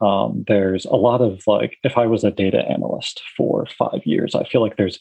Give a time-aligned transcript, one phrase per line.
[0.00, 4.34] um, there's a lot of like if i was a data analyst for five years
[4.34, 4.98] i feel like there's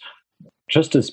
[0.70, 1.12] just as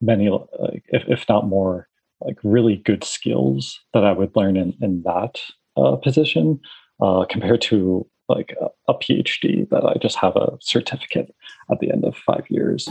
[0.00, 1.88] many like, if, if not more
[2.20, 5.40] like really good skills that i would learn in, in that
[5.76, 6.58] uh, position
[7.00, 11.34] uh, compared to like a, a phd that i just have a certificate
[11.70, 12.88] at the end of five years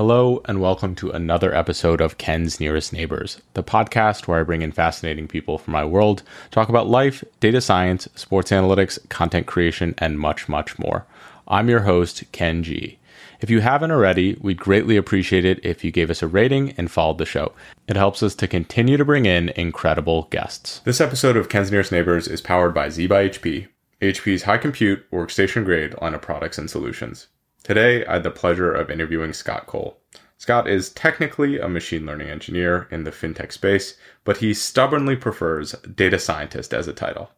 [0.00, 4.62] Hello, and welcome to another episode of Ken's Nearest Neighbors, the podcast where I bring
[4.62, 9.94] in fascinating people from my world, talk about life, data science, sports analytics, content creation,
[9.98, 11.04] and much, much more.
[11.46, 12.98] I'm your host, Ken Jee.
[13.42, 16.90] If you haven't already, we'd greatly appreciate it if you gave us a rating and
[16.90, 17.52] followed the show.
[17.86, 20.80] It helps us to continue to bring in incredible guests.
[20.86, 23.68] This episode of Ken's Nearest Neighbors is powered by Z by HP,
[24.00, 27.26] HP's high compute, workstation grade line of products and solutions.
[27.62, 29.98] Today, I had the pleasure of interviewing Scott Cole.
[30.38, 35.72] Scott is technically a machine learning engineer in the fintech space, but he stubbornly prefers
[35.72, 37.30] data scientist as a title.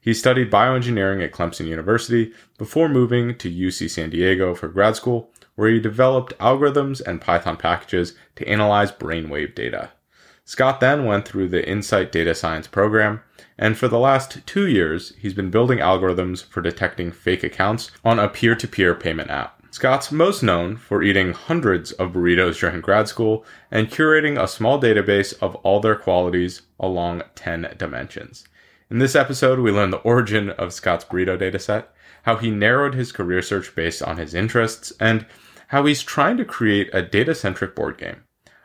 [0.00, 5.30] He studied bioengineering at Clemson University before moving to UC San Diego for grad school,
[5.56, 9.90] where he developed algorithms and Python packages to analyze brainwave data.
[10.44, 13.22] Scott then went through the Insight Data Science program,
[13.58, 18.18] and for the last two years, he's been building algorithms for detecting fake accounts on
[18.18, 19.53] a peer to peer payment app.
[19.74, 24.80] Scott's most known for eating hundreds of burritos during grad school and curating a small
[24.80, 28.44] database of all their qualities along 10 dimensions.
[28.88, 31.86] In this episode, we learn the origin of Scott's burrito dataset,
[32.22, 35.26] how he narrowed his career search based on his interests, and
[35.66, 38.22] how he's trying to create a data centric board game.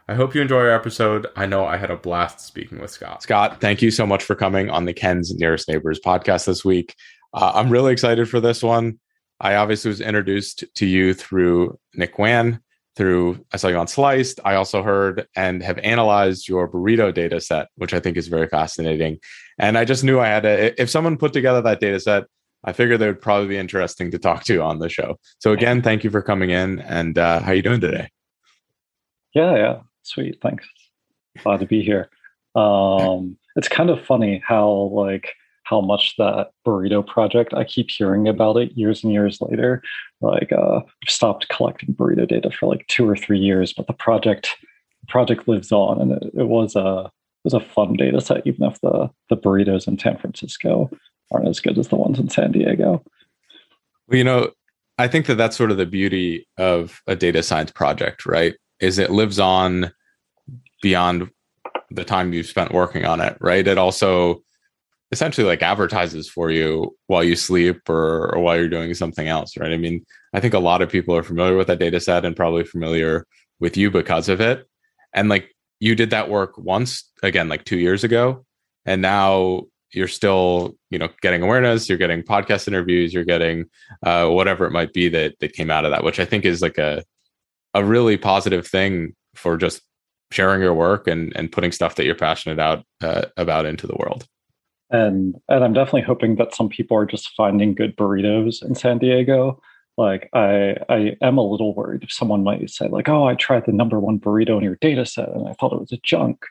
[0.07, 1.25] I hope you enjoy our episode.
[1.35, 3.23] I know I had a blast speaking with Scott.
[3.23, 6.93] Scott, thank you so much for coming on the Ken's Nearest Neighbors podcast this week.
[7.33, 8.99] Uh, I'm really excited for this one.
[9.41, 12.61] I obviously was introduced to you through Nick Wan,
[12.95, 14.39] through I saw you on Sliced.
[14.43, 18.47] I also heard and have analyzed your burrito data set, which I think is very
[18.47, 19.19] fascinating.
[19.57, 22.25] And I just knew I had to, if someone put together that data set,
[22.65, 25.17] I figured they would probably be interesting to talk to on the show.
[25.39, 26.79] So again, thank you for coming in.
[26.81, 28.09] And uh, how are you doing today?
[29.33, 30.39] Yeah, yeah, sweet.
[30.41, 30.67] Thanks.
[31.41, 32.09] Glad to be here.
[32.55, 35.31] Um, it's kind of funny how like
[35.69, 39.81] how much that burrito project i keep hearing about it years and years later.
[40.21, 43.93] Like uh i've stopped collecting burrito data for like two or three years but the
[43.93, 44.49] project
[45.01, 48.45] the project lives on and it, it was a it was a fun data set
[48.45, 50.89] even if the the burritos in san francisco
[51.31, 53.03] aren't as good as the ones in san diego.
[54.07, 54.51] Well you know
[54.97, 58.55] i think that that's sort of the beauty of a data science project right?
[58.79, 59.91] Is it lives on
[60.81, 61.29] beyond
[61.91, 63.67] the time you've spent working on it right?
[63.67, 64.41] It also
[65.11, 69.57] essentially like advertises for you while you sleep or, or while you're doing something else,
[69.57, 69.71] right?
[69.71, 72.35] I mean, I think a lot of people are familiar with that data set and
[72.35, 73.25] probably familiar
[73.59, 74.67] with you because of it.
[75.13, 78.45] And like you did that work once again, like two years ago,
[78.85, 83.65] and now you're still, you know, getting awareness, you're getting podcast interviews, you're getting
[84.05, 86.61] uh, whatever it might be that that came out of that, which I think is
[86.61, 87.03] like a
[87.73, 89.81] a really positive thing for just
[90.31, 93.95] sharing your work and and putting stuff that you're passionate out uh, about into the
[93.95, 94.27] world
[94.89, 98.97] and and I'm definitely hoping that some people are just finding good burritos in San
[98.97, 99.61] Diego.
[99.97, 103.65] Like I I am a little worried if someone might say like, oh, I tried
[103.65, 106.43] the number one burrito in your data set and I thought it was a junk.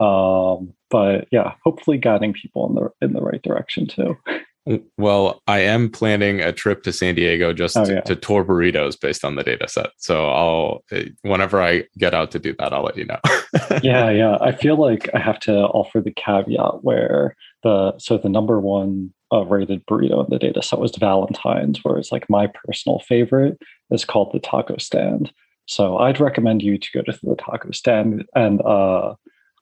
[0.00, 4.16] Um, but yeah, hopefully guiding people in the in the right direction too.
[4.96, 8.00] Well, I am planning a trip to San Diego just oh, yeah.
[8.00, 9.90] to, to, tour burritos based on the data set.
[9.98, 13.20] So I'll, eh, whenever I get out to do that, I'll let you know.
[13.82, 14.38] yeah, yeah.
[14.40, 19.12] I feel like I have to offer the caveat where the so the number one
[19.32, 23.58] uh, rated burrito in the data set was Valentine's, whereas like my personal favorite
[23.90, 25.30] is called the Taco Stand.
[25.66, 29.14] So I'd recommend you to go to the Taco Stand, and uh,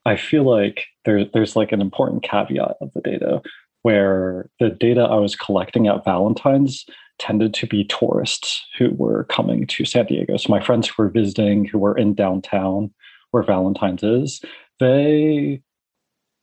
[0.04, 3.40] I feel like there, there's like an important caveat of the data
[3.82, 6.84] where the data I was collecting at Valentine's
[7.18, 10.36] tended to be tourists who were coming to San Diego.
[10.36, 12.92] So my friends who were visiting, who were in downtown
[13.30, 14.42] where Valentine's is,
[14.80, 15.62] they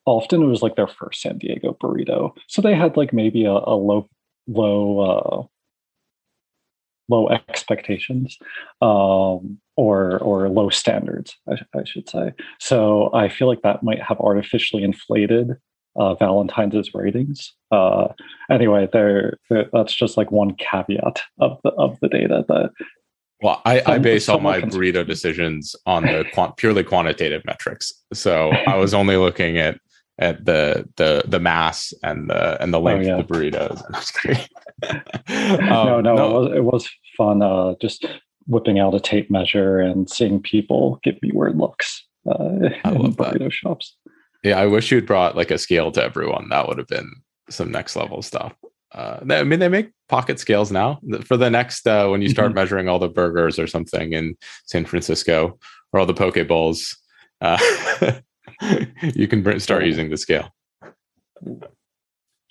[0.05, 2.35] often it was like their first San Diego burrito.
[2.47, 4.09] So they had like maybe a, a low,
[4.47, 5.43] low, uh,
[7.09, 8.37] low expectations,
[8.81, 12.33] um, or or low standards, I, I, should say.
[12.59, 15.57] So I feel like that might have artificially inflated
[15.95, 17.53] uh, Valentine's ratings.
[17.71, 18.07] Uh,
[18.49, 19.37] anyway, there
[19.73, 22.71] that's just like one caveat of the of the data that.
[23.41, 27.93] Well, I, some, I base all my burrito decisions on the quant, purely quantitative metrics.
[28.11, 29.79] So I was only looking at
[30.17, 33.17] at the the the mass and the and the oh, length oh, yeah.
[33.17, 34.49] of the burritos.
[35.29, 37.41] um, no, no, no, It, was, it was fun.
[37.41, 38.05] Uh, just
[38.47, 42.33] whipping out a tape measure and seeing people give me weird looks uh,
[42.85, 43.53] in burrito that.
[43.53, 43.95] shops.
[44.43, 46.49] Yeah, I wish you'd brought like a scale to everyone.
[46.49, 47.11] That would have been
[47.49, 48.53] some next level stuff.
[48.93, 52.49] Uh, I mean, they make pocket scales now for the next uh, when you start
[52.49, 52.55] mm-hmm.
[52.55, 55.59] measuring all the burgers or something in San Francisco
[55.93, 56.97] or all the poke bowls.
[57.41, 57.57] Uh,
[59.13, 60.49] you can start using the scale.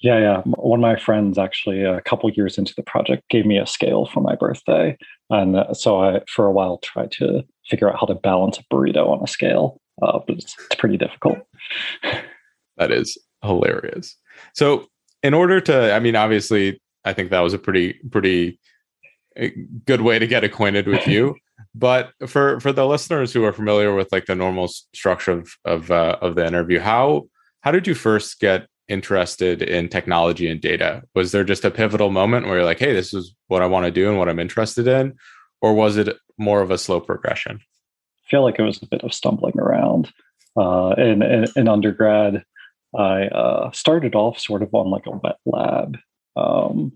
[0.01, 0.43] Yeah, yeah.
[0.45, 4.07] One of my friends actually, a couple years into the project, gave me a scale
[4.07, 4.97] for my birthday,
[5.29, 8.65] and uh, so I, for a while, tried to figure out how to balance a
[8.73, 11.39] burrito on a scale, uh, but it's, it's pretty difficult.
[12.77, 14.17] that is hilarious.
[14.55, 14.87] So,
[15.23, 18.61] in order to, I mean, obviously, I think that was a pretty, pretty
[19.37, 19.51] eh,
[19.85, 21.37] good way to get acquainted with you.
[21.75, 25.91] but for for the listeners who are familiar with like the normal structure of of
[25.91, 27.25] uh, of the interview, how
[27.61, 31.03] how did you first get interested in technology and data?
[31.15, 33.85] Was there just a pivotal moment where you're like, hey, this is what I want
[33.85, 35.15] to do and what I'm interested in?
[35.61, 37.61] Or was it more of a slow progression?
[38.31, 40.13] Feel like it was a bit of stumbling around.
[40.57, 42.45] Uh, in, in, in, undergrad,
[42.97, 45.97] I uh, started off sort of on like a wet lab
[46.37, 46.93] um,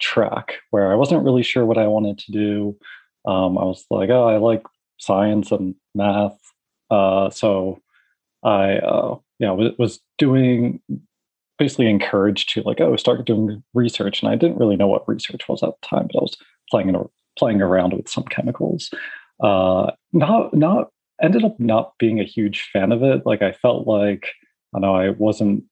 [0.00, 2.76] track where I wasn't really sure what I wanted to do.
[3.24, 4.62] Um, I was like, oh, I like
[4.98, 6.38] science and math.
[6.90, 7.80] Uh, so
[8.42, 10.80] I uh, yeah was doing
[11.58, 14.22] basically encouraged to like, oh, start doing research.
[14.22, 16.36] And I didn't really know what research was at the time, but I was
[16.70, 16.94] playing
[17.38, 18.90] playing around with some chemicals.
[19.40, 20.90] Uh, not not
[21.22, 23.24] ended up not being a huge fan of it.
[23.24, 24.28] Like I felt like
[24.74, 25.64] I know I wasn't.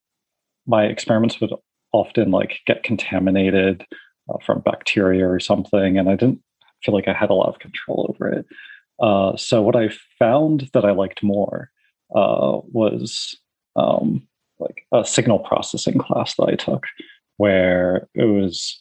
[0.66, 1.52] My experiments would
[1.92, 3.84] often like get contaminated
[4.28, 6.40] uh, from bacteria or something, and I didn't
[6.84, 8.46] feel like I had a lot of control over it.
[9.00, 11.70] Uh, so what I found that I liked more
[12.14, 13.36] uh, was
[13.76, 14.26] um,
[14.58, 16.84] like a signal processing class that I took
[17.38, 18.78] where it was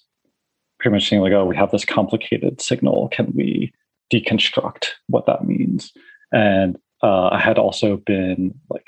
[0.79, 3.07] pretty much saying like, oh, we have this complicated signal.
[3.09, 3.71] Can we
[4.11, 5.91] deconstruct what that means?
[6.31, 8.87] And uh, I had also been like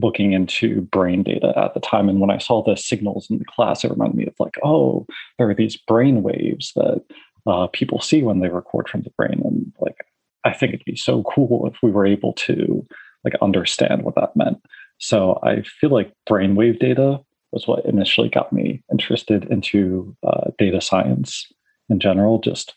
[0.00, 2.08] looking into brain data at the time.
[2.08, 5.06] And when I saw the signals in the class, it reminded me of like, oh,
[5.38, 7.02] there are these brain waves that
[7.46, 9.40] uh, people see when they record from the brain.
[9.44, 9.96] And like,
[10.44, 12.86] I think it'd be so cool if we were able to
[13.24, 14.58] like understand what that meant.
[14.98, 17.20] So I feel like brainwave data
[17.52, 21.46] was what initially got me interested into uh, data science
[21.88, 22.40] in general.
[22.40, 22.74] Just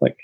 [0.00, 0.16] like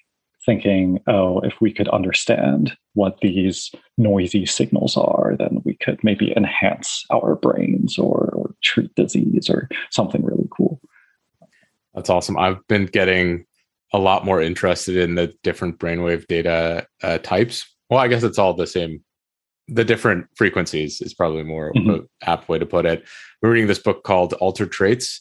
[0.45, 6.33] thinking, oh, if we could understand what these noisy signals are, then we could maybe
[6.37, 10.81] enhance our brains or, or treat disease or something really cool.
[11.95, 12.39] That's awesome.
[12.39, 13.45] I've been getting
[13.93, 17.69] a lot more interested in the different brainwave data uh, types.
[17.91, 19.03] Well, I guess it's all the same
[19.69, 22.05] the different frequencies is probably more mm-hmm.
[22.23, 23.07] apt way to put it.
[23.41, 25.21] We're reading this book called Altered Traits,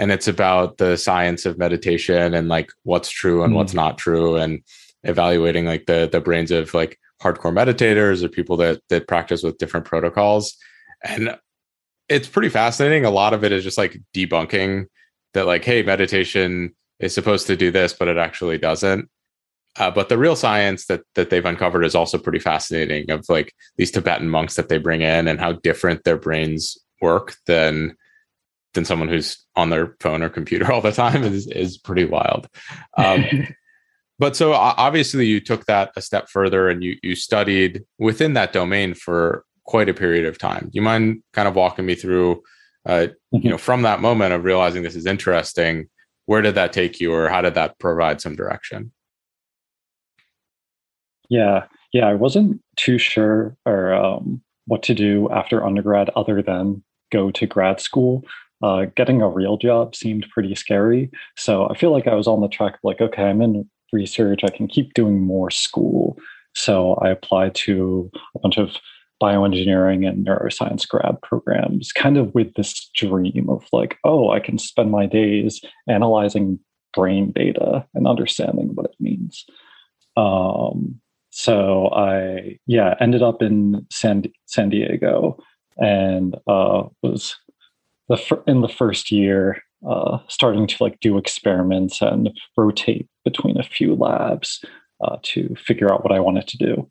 [0.00, 3.58] and it's about the science of meditation and like what's true and mm-hmm.
[3.58, 4.62] what's not true, and
[5.04, 9.58] evaluating like the the brains of like hardcore meditators or people that that practice with
[9.58, 10.56] different protocols.
[11.04, 11.36] And
[12.08, 13.04] it's pretty fascinating.
[13.04, 14.86] A lot of it is just like debunking
[15.34, 19.06] that like, hey, meditation is supposed to do this, but it actually doesn't.
[19.78, 23.52] Uh, but the real science that that they've uncovered is also pretty fascinating of like
[23.76, 27.94] these Tibetan monks that they bring in and how different their brains work than
[28.74, 32.48] than someone who's on their phone or computer all the time is is pretty wild.
[32.96, 33.24] Um,
[34.18, 38.52] but so obviously you took that a step further and you you studied within that
[38.52, 40.64] domain for quite a period of time.
[40.64, 42.42] Do you mind kind of walking me through,
[42.88, 43.48] uh, you mm-hmm.
[43.50, 45.88] know, from that moment of realizing this is interesting,
[46.26, 48.92] where did that take you, or how did that provide some direction?
[51.28, 56.82] Yeah, yeah, I wasn't too sure or um, what to do after undergrad other than
[57.12, 58.24] go to grad school.
[58.62, 62.40] Uh, getting a real job seemed pretty scary, so I feel like I was on
[62.40, 66.18] the track of like, okay, I'm in research, I can keep doing more school.
[66.54, 68.76] So I applied to a bunch of
[69.22, 74.58] bioengineering and neuroscience grad programs, kind of with this dream of like, oh, I can
[74.58, 76.58] spend my days analyzing
[76.94, 79.44] brain data and understanding what it means.
[80.16, 81.00] Um,
[81.30, 85.38] so I yeah ended up in San San Diego
[85.78, 87.36] and uh, was
[88.10, 93.62] the in the first year uh, starting to like do experiments and rotate between a
[93.62, 94.62] few labs
[95.02, 96.90] uh, to figure out what I wanted to do.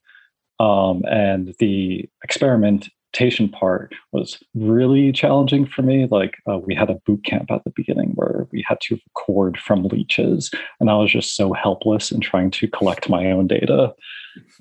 [0.63, 6.07] Um, and the experimentation part was really challenging for me.
[6.09, 9.59] Like uh, we had a boot camp at the beginning where we had to record
[9.59, 10.49] from leeches,
[10.79, 13.93] and I was just so helpless in trying to collect my own data.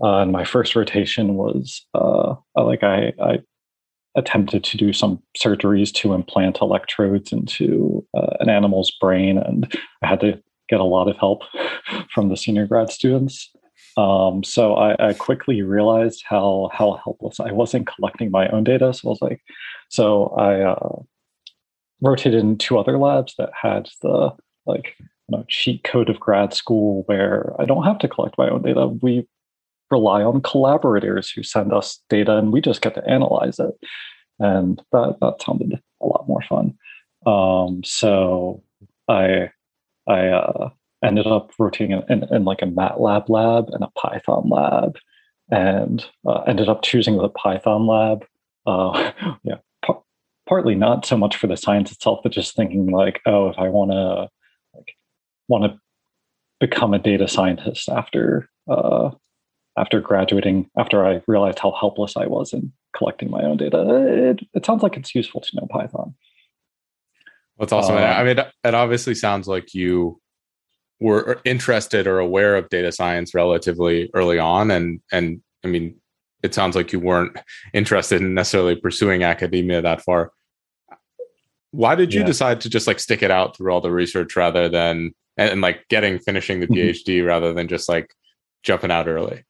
[0.03, 3.39] Uh, and my first rotation was uh, like I, I,
[4.19, 9.73] attempted to do some surgeries to implant electrodes into uh, an animal's brain, and
[10.03, 11.43] I had to get a lot of help
[12.15, 13.51] from the senior grad students.
[13.97, 18.63] Um, so I, I, quickly realized how how helpless I was in collecting my own
[18.63, 18.95] data.
[18.95, 19.41] So I was like,
[19.89, 21.03] so I uh,
[22.01, 24.31] rotated in two other labs that had the
[24.67, 24.95] like
[25.29, 28.63] you know, cheat code of grad school where I don't have to collect my own
[28.63, 28.87] data.
[28.87, 29.27] We
[29.91, 33.75] rely on collaborators who send us data and we just get to analyze it.
[34.39, 36.75] And that, that sounded a lot more fun.
[37.27, 38.63] Um, so
[39.09, 39.51] I
[40.07, 40.71] I uh,
[41.05, 44.97] ended up rotating in, in, in, like a MATLAB lab and a Python lab,
[45.51, 48.25] and uh, ended up choosing the Python lab.
[48.67, 50.03] Uh, yeah, par-
[50.49, 53.69] partly not so much for the science itself, but just thinking like, oh, if I
[53.69, 54.29] want to
[54.77, 54.95] like
[55.49, 55.79] want to
[56.61, 59.11] become a data scientist after uh,
[59.79, 64.41] after graduating, after I realized how helpless I was in collecting my own data, it,
[64.55, 66.15] it sounds like it's useful to know Python.
[67.59, 67.97] That's awesome.
[67.97, 70.21] Um, I mean, it obviously sounds like you
[71.01, 75.97] were interested or aware of data science relatively early on, and and I mean,
[76.43, 77.37] it sounds like you weren't
[77.73, 80.33] interested in necessarily pursuing academia that far.
[81.73, 82.27] Why did you yeah.
[82.27, 85.61] decide to just like stick it out through all the research rather than and, and
[85.61, 88.15] like getting finishing the PhD rather than just like
[88.63, 89.45] jumping out early?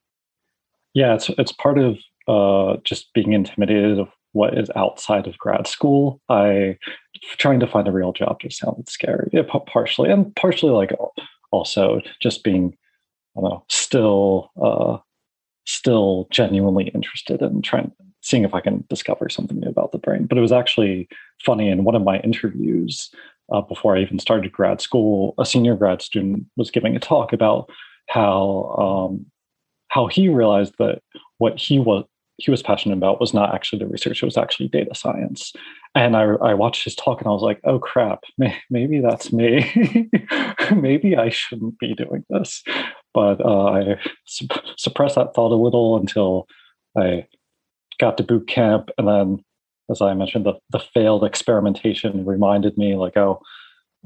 [0.93, 5.67] Yeah, it's it's part of uh, just being intimidated of what is outside of grad
[5.67, 6.21] school.
[6.29, 6.77] I
[7.37, 10.91] trying to find a real job just sounded scary, yeah, partially, and partially like
[11.51, 12.75] also just being,
[13.37, 14.97] I don't know, still uh,
[15.65, 17.91] still genuinely interested in trying
[18.21, 20.25] seeing if I can discover something new about the brain.
[20.25, 21.07] But it was actually
[21.45, 23.09] funny in one of my interviews
[23.51, 27.33] uh, before I even started grad school, a senior grad student was giving a talk
[27.33, 27.69] about
[28.07, 29.25] how um,
[29.89, 31.01] how he realized that
[31.37, 32.05] what he was
[32.37, 35.53] he was passionate about was not actually the research; it was actually data science.
[35.95, 39.33] And I, I watched his talk, and I was like, "Oh crap, may, maybe that's
[39.33, 39.69] me.
[40.75, 42.63] maybe I shouldn't be doing this."
[43.13, 46.47] But uh, I su- suppressed that thought a little until
[46.97, 47.27] I
[47.99, 49.43] got to boot camp, and then,
[49.91, 53.41] as I mentioned, the the failed experimentation reminded me, like, "Oh,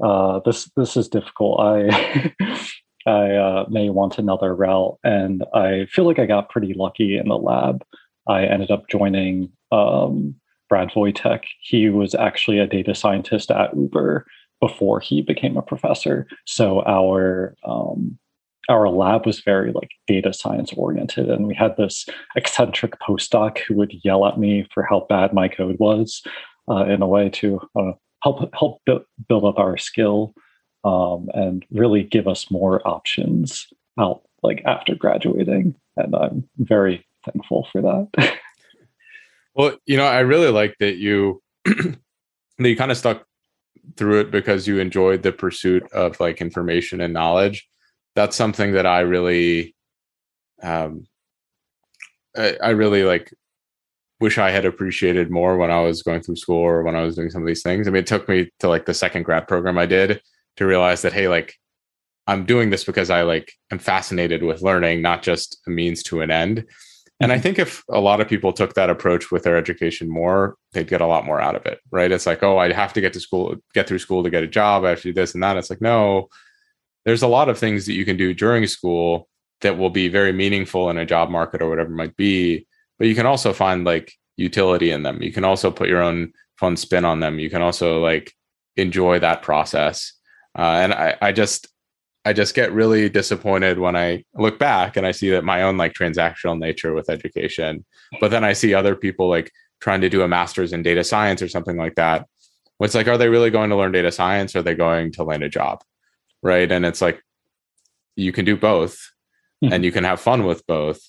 [0.02, 1.60] uh, this this is difficult.
[1.60, 2.32] I
[3.06, 4.98] I uh, may want another route.
[5.04, 7.84] And I feel like I got pretty lucky in the lab.
[8.28, 10.34] I ended up joining um,
[10.68, 11.44] Brad Voytek.
[11.60, 14.26] He was actually a data scientist at Uber
[14.60, 16.26] before he became a professor.
[16.46, 18.18] So our um,
[18.70, 23.74] our lab was very like data science oriented, and we had this eccentric postdoc who
[23.74, 26.22] would yell at me for how bad my code was,
[26.70, 27.92] uh, in a way to uh,
[28.22, 28.80] help help
[29.28, 30.34] build up our skill
[30.84, 33.66] um, and really give us more options
[33.98, 35.74] out like after graduating.
[35.96, 38.36] And I'm very thankful for that.
[39.54, 41.98] well, you know, I really like that you that
[42.58, 43.24] you kind of stuck
[43.96, 47.66] through it because you enjoyed the pursuit of like information and knowledge.
[48.14, 49.74] That's something that I really
[50.62, 51.06] um
[52.36, 53.32] I, I really like
[54.20, 57.16] wish I had appreciated more when I was going through school or when I was
[57.16, 57.86] doing some of these things.
[57.86, 60.20] I mean, it took me to like the second grad program I did
[60.56, 61.54] to realize that hey like
[62.26, 66.20] i'm doing this because i like am fascinated with learning not just a means to
[66.20, 66.64] an end.
[67.20, 67.42] And i mm-hmm.
[67.42, 71.00] think if a lot of people took that approach with their education more they'd get
[71.00, 72.12] a lot more out of it right?
[72.12, 74.48] It's like oh i have to get to school get through school to get a
[74.48, 74.84] job.
[74.84, 75.56] I have to do this and that.
[75.56, 76.28] It's like no
[77.04, 79.28] there's a lot of things that you can do during school
[79.60, 82.66] that will be very meaningful in a job market or whatever it might be
[82.98, 85.22] but you can also find like utility in them.
[85.22, 87.38] You can also put your own fun spin on them.
[87.38, 88.32] You can also like
[88.76, 90.12] enjoy that process
[90.56, 91.68] uh, and I, I just
[92.24, 95.76] I just get really disappointed when I look back and I see that my own
[95.76, 97.84] like transactional nature with education,
[98.18, 101.42] but then I see other people like trying to do a master's in data science
[101.42, 102.26] or something like that.
[102.80, 104.54] It's like, are they really going to learn data science?
[104.54, 105.82] Or are they going to land a job?
[106.42, 106.70] Right.
[106.70, 107.22] And it's like,
[108.16, 109.10] you can do both
[109.62, 109.72] mm-hmm.
[109.72, 111.00] and you can have fun with both.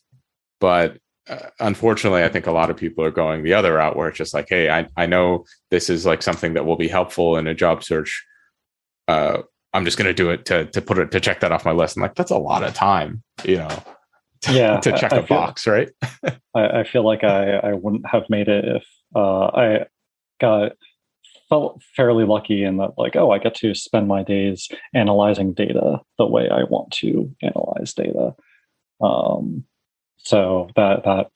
[0.60, 0.98] But
[1.30, 4.18] uh, unfortunately, I think a lot of people are going the other route where it's
[4.18, 7.48] just like, hey, I, I know this is like something that will be helpful in
[7.48, 8.26] a job search
[9.08, 9.42] uh,
[9.74, 11.72] I'm just going to do it to to put it to check that off my
[11.72, 11.98] list.
[11.98, 13.70] I'm like, that's a lot of time, you know.
[14.42, 15.90] To, yeah, to check I, a I feel, box, right?
[16.54, 18.86] I, I, feel like I I wouldn't have made it if
[19.16, 19.86] uh, I
[20.40, 20.74] got
[21.50, 26.00] felt fairly lucky in that like oh I get to spend my days analyzing data
[26.20, 28.36] the way I want to analyze data.
[29.02, 29.64] Um,
[30.18, 31.32] so that that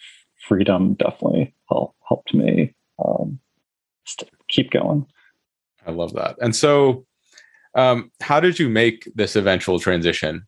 [0.47, 3.39] freedom definitely helped helped me um,
[4.49, 5.07] keep going.
[5.87, 6.35] I love that.
[6.41, 7.07] And so
[7.75, 10.43] um, how did you make this eventual transition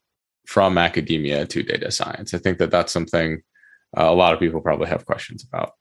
[0.47, 2.33] from academia to data science?
[2.33, 3.41] I think that that's something
[3.97, 5.73] uh, a lot of people probably have questions about.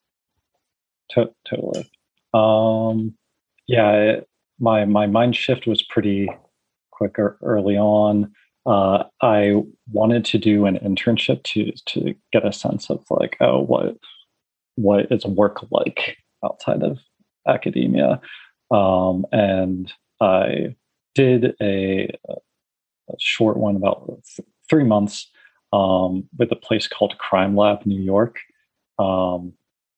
[1.48, 1.90] totally.
[2.34, 3.14] Um,
[3.66, 4.28] yeah, it,
[4.58, 6.28] my my mind shift was pretty
[6.90, 8.32] quick early on.
[8.66, 13.60] uh, I wanted to do an internship to to get a sense of like, oh,
[13.60, 13.96] what
[14.76, 16.98] what is work like outside of
[17.48, 18.20] academia,
[18.70, 20.76] um, and I
[21.14, 25.30] did a, a short one about th- three months
[25.72, 28.38] um, with a place called Crime Lab New York,
[28.98, 29.52] um,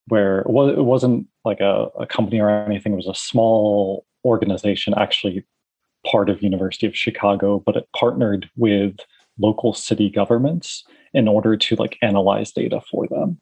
[0.09, 2.93] where it, was, it wasn't like a, a company or anything.
[2.93, 5.45] It was a small organization, actually
[6.11, 8.97] part of University of Chicago, but it partnered with
[9.39, 13.41] local city governments in order to like analyze data for them.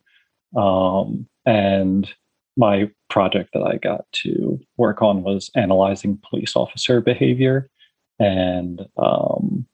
[0.60, 2.12] Um, and
[2.60, 7.70] my project that I got to work on was analyzing police officer behavior
[8.18, 9.66] and um,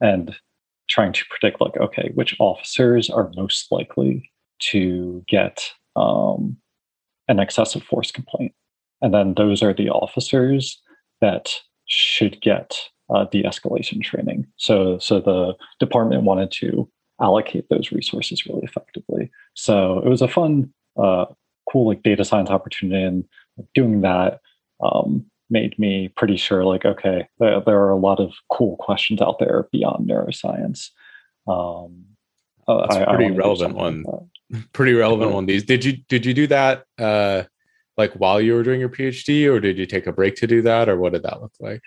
[0.00, 0.34] and
[0.88, 6.56] trying to predict like okay which officers are most likely to get um,
[7.28, 8.54] an excessive force complaint.
[9.02, 10.80] And then those are the officers
[11.20, 11.52] that
[11.86, 12.78] should get
[13.12, 14.46] uh, de-escalation training.
[14.56, 16.88] So so the department wanted to
[17.20, 19.30] allocate those resources really effectively.
[19.54, 21.26] So it was a fun uh,
[21.70, 23.24] cool like data science opportunity and
[23.74, 24.40] doing that
[24.82, 29.20] um, made me pretty sure like okay there, there, are a lot of cool questions
[29.20, 30.88] out there beyond neuroscience.
[31.46, 32.04] Um,
[32.66, 34.02] uh, That's I, pretty I relevant one.
[34.02, 35.46] like pretty relevant one.
[35.46, 37.44] These did you did you do that uh
[37.98, 40.62] like while you were doing your phd or did you take a break to do
[40.62, 41.82] that or what did that look like?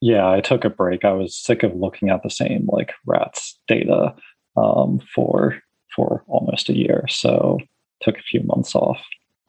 [0.00, 1.04] Yeah i took a break.
[1.04, 4.14] I was sick of looking at the same like rats data
[4.56, 5.60] um, for
[5.94, 7.58] for almost a year so
[8.00, 9.00] took a few months off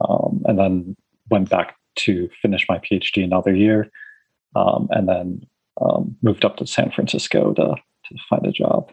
[0.08, 0.96] um, and then
[1.30, 3.90] went back to finish my PhD another year,
[4.56, 5.46] um, and then
[5.80, 7.74] um, moved up to San Francisco to
[8.06, 8.90] to find a job.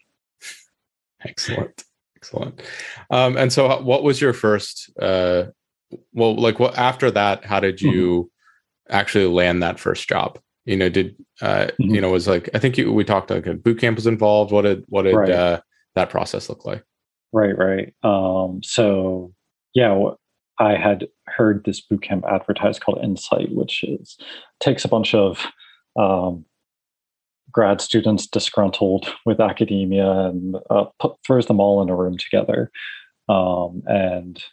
[1.26, 1.84] Excellent,
[2.16, 2.62] excellent.
[3.10, 4.90] Um, and so, what was your first?
[5.02, 5.46] Uh,
[6.14, 7.46] well, like what after that?
[7.46, 8.32] How did you
[8.90, 8.96] mm-hmm.
[8.96, 10.40] actually land that first job?
[10.66, 11.96] You know, did uh, mm-hmm.
[11.96, 14.52] you know was like I think you, we talked like a boot camp was involved.
[14.52, 15.30] What did what did right.
[15.30, 15.62] uh,
[15.96, 16.84] that process look like?
[17.32, 17.94] Right, right.
[18.04, 19.34] Um, so
[19.74, 20.12] yeah,
[20.60, 24.18] I had heard this bootcamp advertised called Insight, which is
[24.60, 25.46] takes a bunch of
[25.98, 26.46] um,
[27.52, 32.72] grad students disgruntled with academia and uh, put, throws them all in a room together,
[33.28, 34.44] um, and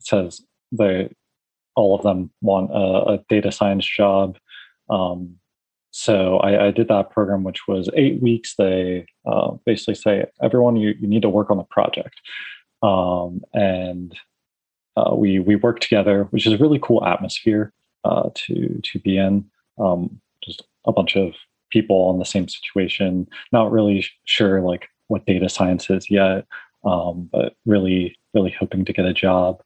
[0.00, 0.40] says
[0.72, 1.10] they
[1.76, 4.38] all of them want a, a data science job.
[4.88, 5.36] Um,
[5.90, 8.54] so I, I, did that program, which was eight weeks.
[8.56, 12.20] They uh, basically say, everyone, you, you need to work on the project.
[12.82, 14.14] Um, and
[14.96, 17.72] uh, we we work together, which is a really cool atmosphere
[18.04, 19.44] uh, to to be in.
[19.78, 21.34] Um, just a bunch of
[21.70, 26.46] people in the same situation, not really sure like what data science is yet,
[26.84, 29.62] um, but really really hoping to get a job.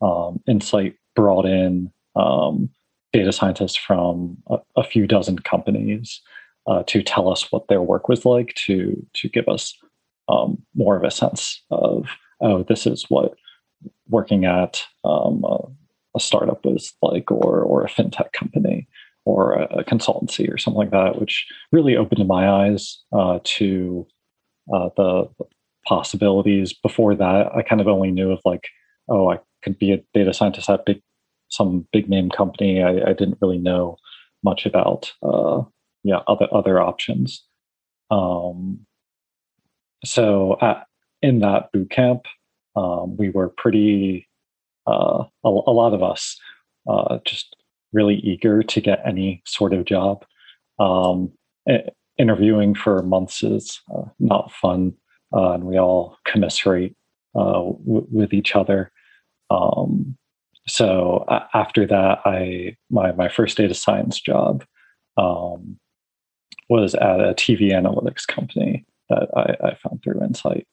[0.00, 2.70] Um, Insight brought in um,
[3.12, 6.20] data scientists from a, a, few dozen companies
[6.68, 9.76] uh, to tell us what their work was like, to to give us
[10.28, 12.06] um, more of a sense of
[12.40, 13.34] oh, this is what
[14.08, 15.58] working at um, a,
[16.16, 18.88] a, startup is like, or or a fintech company,
[19.24, 24.06] or a, a, consultancy, or something like that, which really opened my eyes uh, to
[24.72, 25.28] uh, the
[25.86, 26.72] possibilities.
[26.72, 28.68] Before that, I kind of only knew of like,
[29.08, 31.02] oh, I could be a data scientist at big
[31.48, 32.82] some big name company.
[32.82, 33.96] I, I didn't really know
[34.44, 35.62] much about uh,
[36.04, 37.44] yeah other other options.
[38.10, 38.86] Um,
[40.04, 40.86] so at,
[41.22, 42.22] in that boot camp,
[42.78, 44.28] um, we were pretty,
[44.86, 46.38] uh, a, a, lot of us,
[46.88, 47.56] uh, just
[47.92, 50.24] really eager to get any sort of job.
[50.78, 51.32] Um,
[52.18, 54.94] interviewing for months is uh, not fun,
[55.34, 56.94] uh, and we all commiserate
[57.34, 58.92] uh, w- with each other.
[59.50, 60.16] Um,
[60.66, 64.64] so after that, I my my first data science job
[65.16, 65.78] um,
[66.68, 70.66] was at a TV analytics company that I, I found through Insight.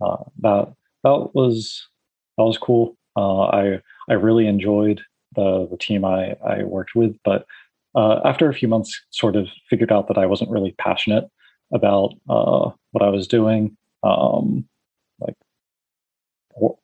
[0.00, 0.72] Uh, that
[1.04, 1.88] that was
[2.36, 2.96] that was cool.
[3.16, 5.00] Uh, I I really enjoyed
[5.34, 7.46] the the team I I worked with, but
[7.94, 11.24] uh, after a few months, sort of figured out that I wasn't really passionate
[11.72, 14.64] about uh, what I was doing, um,
[15.20, 15.34] like
[16.52, 16.76] or,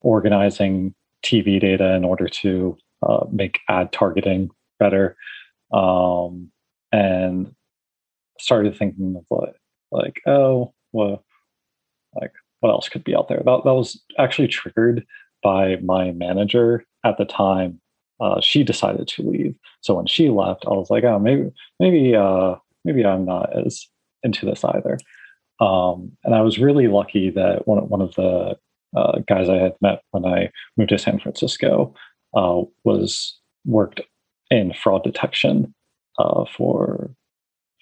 [0.00, 5.16] organizing TV data in order to uh, make ad targeting better,
[5.72, 6.50] um,
[6.92, 7.54] and
[8.38, 9.56] started thinking of like,
[9.92, 11.22] like oh well,
[12.60, 13.42] what else could be out there?
[13.44, 15.04] That, that was actually triggered
[15.42, 17.80] by my manager at the time.
[18.20, 19.54] Uh, she decided to leave.
[19.80, 23.86] So when she left, I was like, oh, maybe, maybe, uh, maybe I'm not as
[24.22, 24.98] into this either.
[25.60, 28.56] Um, and I was really lucky that one, one of the
[28.96, 31.94] uh, guys I had met when I moved to San Francisco
[32.34, 34.00] uh, was worked
[34.50, 35.74] in fraud detection
[36.18, 37.10] uh, for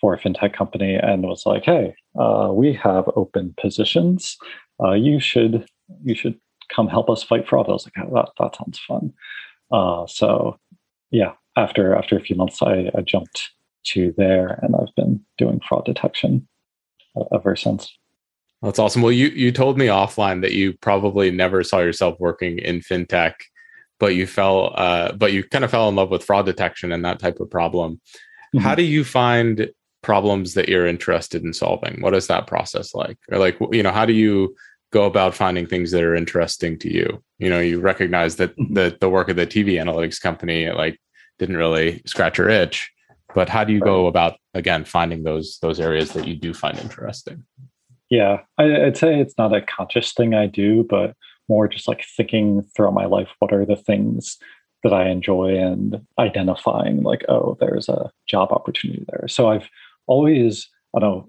[0.01, 4.37] for a fintech company and was like, hey, Uh, we have open positions.
[4.83, 5.67] Uh, you should
[6.05, 6.39] you should
[6.75, 7.69] come help us fight fraud.
[7.69, 9.13] I was like, oh, that that sounds fun.
[9.71, 10.59] Uh, so
[11.11, 13.51] yeah, after after a few months, I, I jumped
[13.87, 16.47] to there, and I've been doing fraud detection
[17.17, 17.97] uh, ever since.
[18.63, 19.03] That's awesome.
[19.03, 23.35] Well, you you told me offline that you probably never saw yourself working in fintech,
[24.01, 27.05] but you fell uh, but you kind of fell in love with fraud detection and
[27.05, 28.01] that type of problem.
[28.55, 28.59] Mm-hmm.
[28.59, 29.71] How do you find
[30.03, 32.01] problems that you're interested in solving?
[32.01, 33.19] What is that process like?
[33.31, 34.55] Or like you know, how do you
[34.91, 37.23] go about finding things that are interesting to you?
[37.39, 38.75] You know, you recognize that mm-hmm.
[38.75, 41.01] the the work of the TV analytics company like
[41.39, 42.91] didn't really scratch your itch,
[43.35, 46.79] but how do you go about again finding those those areas that you do find
[46.79, 47.45] interesting?
[48.11, 51.15] Yeah, I, would say it's not a conscious thing I do, but
[51.49, 54.39] more just like thinking throughout my life what are the things
[54.83, 59.27] that I enjoy and identifying like, oh, there's a job opportunity there.
[59.29, 59.69] So I've
[60.07, 61.29] always, I don't know,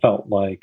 [0.00, 0.62] felt like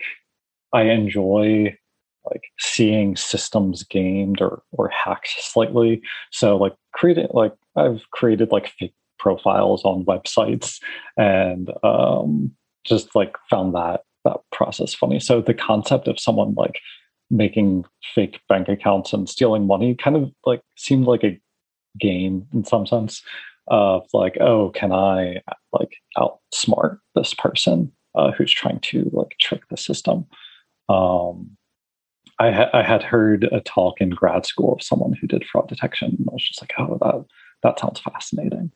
[0.73, 1.77] I enjoy
[2.25, 6.01] like seeing systems gamed or or hacked slightly.
[6.31, 10.79] So like creating like I've created like fake profiles on websites
[11.17, 12.51] and um
[12.85, 15.19] just like found that that process funny.
[15.19, 16.79] So the concept of someone like
[17.29, 21.39] making fake bank accounts and stealing money kind of like seemed like a
[21.99, 23.21] game in some sense
[23.67, 25.41] of like, oh, can I
[25.73, 30.25] like outsmart this person uh, who's trying to like trick the system?
[30.89, 31.57] Um,
[32.39, 35.67] I, ha- I had heard a talk in grad school of someone who did fraud
[35.67, 36.15] detection.
[36.17, 37.25] And I was just like, oh, that
[37.63, 38.71] that sounds fascinating.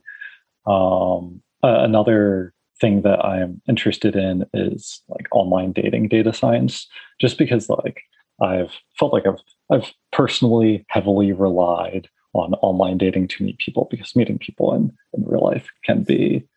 [0.65, 6.87] Um, uh, another thing that I'm interested in is like online dating data science,
[7.19, 8.01] just because like
[8.41, 9.39] I've felt like I've
[9.71, 15.23] I've personally heavily relied on online dating to meet people because meeting people in, in
[15.25, 16.47] real life can be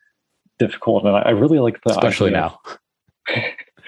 [0.59, 1.05] difficult.
[1.05, 2.59] And I, I really like the especially now.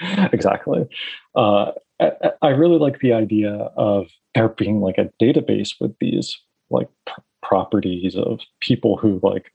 [0.33, 0.87] exactly.
[1.35, 6.39] Uh, I, I, really like the idea of there being like a database with these
[6.71, 9.53] like pr- properties of people who like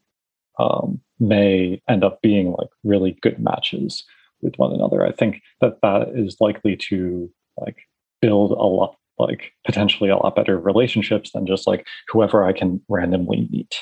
[0.60, 4.04] um, may end up being like really good matches
[4.42, 5.06] with one another.
[5.06, 7.78] I think that that is likely to like
[8.22, 12.82] build a lot like potentially a lot better relationships than just like whoever I can
[12.90, 13.76] randomly meet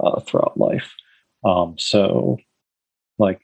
[0.00, 0.94] uh, throughout life.
[1.44, 2.38] Um, so
[3.18, 3.40] like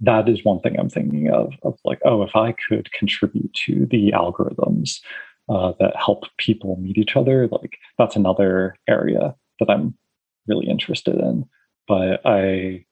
[0.00, 3.86] that is one thing I'm thinking of of like, oh, if I could contribute to
[3.86, 5.00] the algorithms
[5.48, 9.94] uh, that help people meet each other, like that's another area that I'm
[10.46, 11.46] really interested in.
[11.86, 12.84] But I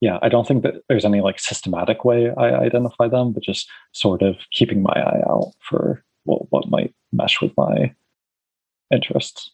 [0.00, 3.68] yeah, I don't think that there's any like systematic way I identify them, but just
[3.92, 7.94] sort of keeping my eye out for what, what might mesh with my
[8.90, 9.50] interests.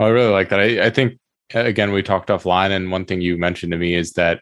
[0.00, 0.60] Oh, I really like that.
[0.60, 1.18] I, I think
[1.54, 4.40] again we talked offline, and one thing you mentioned to me is that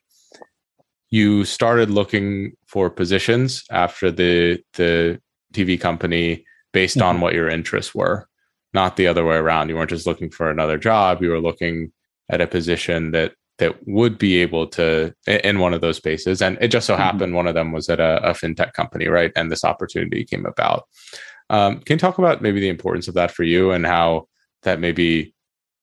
[1.10, 5.20] you started looking for positions after the the
[5.52, 7.08] TV company based mm-hmm.
[7.08, 8.28] on what your interests were,
[8.74, 9.68] not the other way around.
[9.68, 11.92] You weren't just looking for another job; you were looking
[12.28, 16.42] at a position that that would be able to in one of those spaces.
[16.42, 17.02] And it just so mm-hmm.
[17.02, 19.32] happened one of them was at a, a fintech company, right?
[19.34, 20.86] And this opportunity came about.
[21.48, 24.28] Um, can you talk about maybe the importance of that for you and how
[24.62, 25.34] that maybe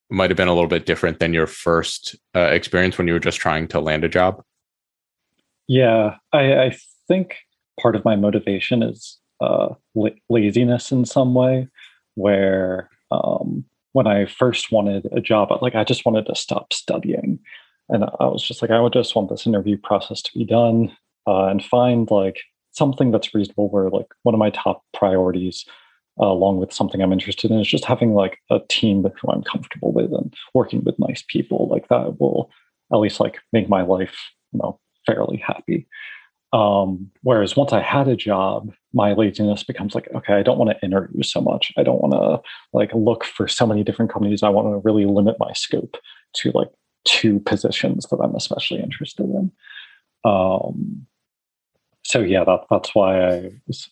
[0.10, 3.20] might have been a little bit different than your first uh, experience when you were
[3.20, 4.44] just trying to land a job?
[5.68, 7.36] Yeah, I, I think
[7.80, 9.70] part of my motivation is uh,
[10.30, 11.68] laziness in some way,
[12.16, 17.40] where um, when I first wanted a job, like I just wanted to stop studying.
[17.90, 20.96] And I was just like, I would just want this interview process to be done
[21.28, 22.40] uh, and find like
[22.72, 25.66] something that's reasonable where like one of my top priorities
[26.20, 29.44] uh, along with something I'm interested in is just having like a team who I'm
[29.44, 32.50] comfortable with and working with nice people like that will
[32.92, 34.16] at least like make my life,
[34.52, 35.88] you know, fairly happy.
[36.54, 40.70] Um, whereas once I had a job, my laziness becomes like, okay, I don't want
[40.70, 41.72] to interview so much.
[41.78, 44.44] I don't want to like look for so many different companies.
[44.44, 45.98] I want to really limit my scope
[46.34, 46.70] to like
[47.06, 49.52] two positions that I'm especially interested in.
[50.24, 51.08] Um,
[52.04, 53.90] so yeah, that, that's why I was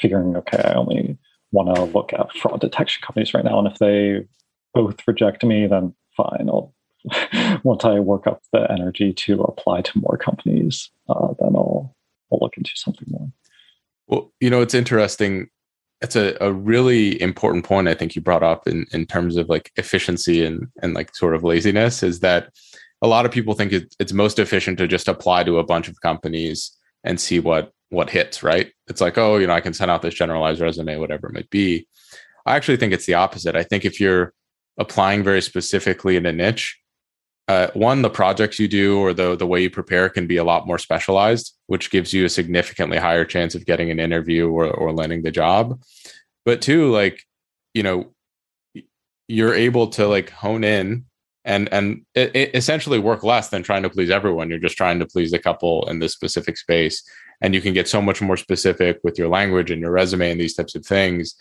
[0.00, 1.16] figuring, okay, I only
[1.52, 3.58] want to look at fraud detection companies right now.
[3.60, 4.26] And if they
[4.74, 6.48] both reject me, then fine.
[6.48, 6.74] I'll
[7.62, 11.94] once I work up the energy to apply to more companies, uh, then I'll
[12.30, 13.30] I'll look into something more.
[14.06, 15.48] Well, you know, it's interesting.
[16.00, 19.48] It's a, a really important point I think you brought up in, in terms of
[19.48, 22.50] like efficiency and and like sort of laziness is that
[23.02, 25.88] a lot of people think it, it's most efficient to just apply to a bunch
[25.88, 28.72] of companies and see what what hits, right?
[28.88, 31.50] It's like, oh, you know, I can send out this generalized resume, whatever it might
[31.50, 31.86] be.
[32.46, 33.54] I actually think it's the opposite.
[33.54, 34.32] I think if you're
[34.78, 36.78] applying very specifically in a niche,
[37.48, 40.44] uh, one the projects you do or the the way you prepare can be a
[40.44, 44.70] lot more specialized which gives you a significantly higher chance of getting an interview or,
[44.70, 45.80] or landing the job.
[46.44, 47.22] But two like
[47.74, 48.12] you know
[49.28, 51.04] you're able to like hone in
[51.44, 54.50] and and it, it essentially work less than trying to please everyone.
[54.50, 57.02] You're just trying to please a couple in this specific space
[57.42, 60.40] and you can get so much more specific with your language and your resume and
[60.40, 61.34] these types of things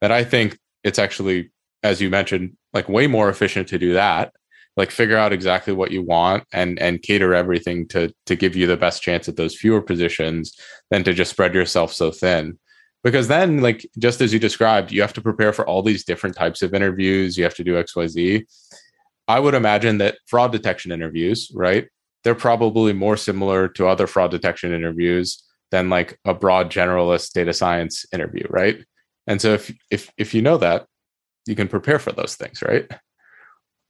[0.00, 1.52] that i think it's actually
[1.84, 4.32] as you mentioned like way more efficient to do that
[4.76, 8.66] like figure out exactly what you want and and cater everything to to give you
[8.66, 10.58] the best chance at those fewer positions
[10.90, 12.58] than to just spread yourself so thin.
[13.04, 16.36] Because then like just as you described you have to prepare for all these different
[16.36, 17.36] types of interviews.
[17.36, 18.44] You have to do xyz
[19.28, 21.88] i would imagine that fraud detection interviews right?
[22.24, 27.52] They're probably more similar to other fraud detection interviews than like a broad generalist data
[27.52, 28.84] science interview right?
[29.26, 30.86] And so if if if you know that
[31.46, 32.90] you can prepare for those things right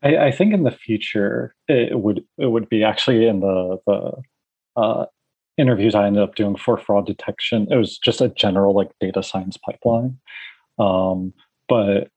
[0.03, 4.23] I, I think in the future it would it would be actually in the the
[4.81, 5.07] uh,
[5.59, 7.69] interviews I ended up doing for fraud detection.
[7.71, 10.19] It was just a general like data science pipeline,
[10.79, 11.33] um,
[11.69, 12.09] but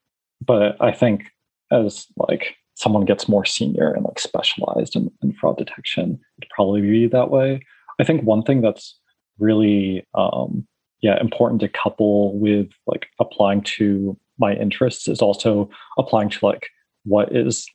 [0.46, 1.26] but I think
[1.72, 6.82] as like someone gets more senior and like specialized in, in fraud detection, it'd probably
[6.82, 7.62] be that way.
[8.00, 9.00] I think one thing that's
[9.40, 10.68] really um,
[11.02, 16.68] yeah important to couple with like applying to my interests is also applying to like
[17.06, 17.68] what is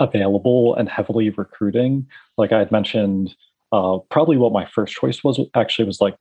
[0.00, 2.06] available and heavily recruiting.
[2.36, 3.34] Like I had mentioned,
[3.72, 6.16] uh, probably what my first choice was actually was like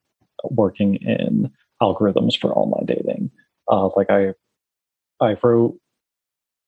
[0.50, 3.32] working in algorithms for online dating.
[3.70, 4.34] Uh, like I,
[5.22, 5.78] I wrote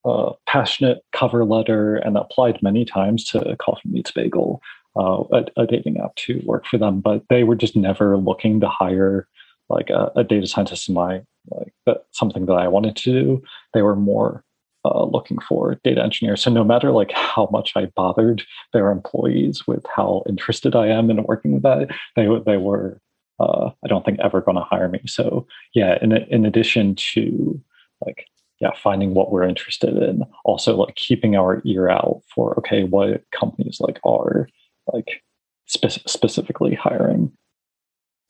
[0.05, 4.61] a passionate cover letter and applied many times to Coffee Meets Bagel,
[4.95, 8.59] uh, a, a, dating app to work for them, but they were just never looking
[8.59, 9.27] to hire
[9.67, 13.43] like a, a data scientist in my like that something that I wanted to do.
[13.73, 14.43] They were more
[14.85, 16.41] uh, looking for data engineers.
[16.41, 21.09] So no matter like how much I bothered their employees with how interested I am
[21.09, 23.01] in working with that, they they were
[23.39, 25.01] uh, I don't think ever going to hire me.
[25.07, 27.59] So yeah, in in addition to
[28.05, 28.27] like
[28.59, 33.23] yeah finding what we're interested in, also like keeping our ear out for okay what
[33.31, 34.47] companies like are
[34.93, 35.23] like
[35.65, 37.31] spe- specifically hiring.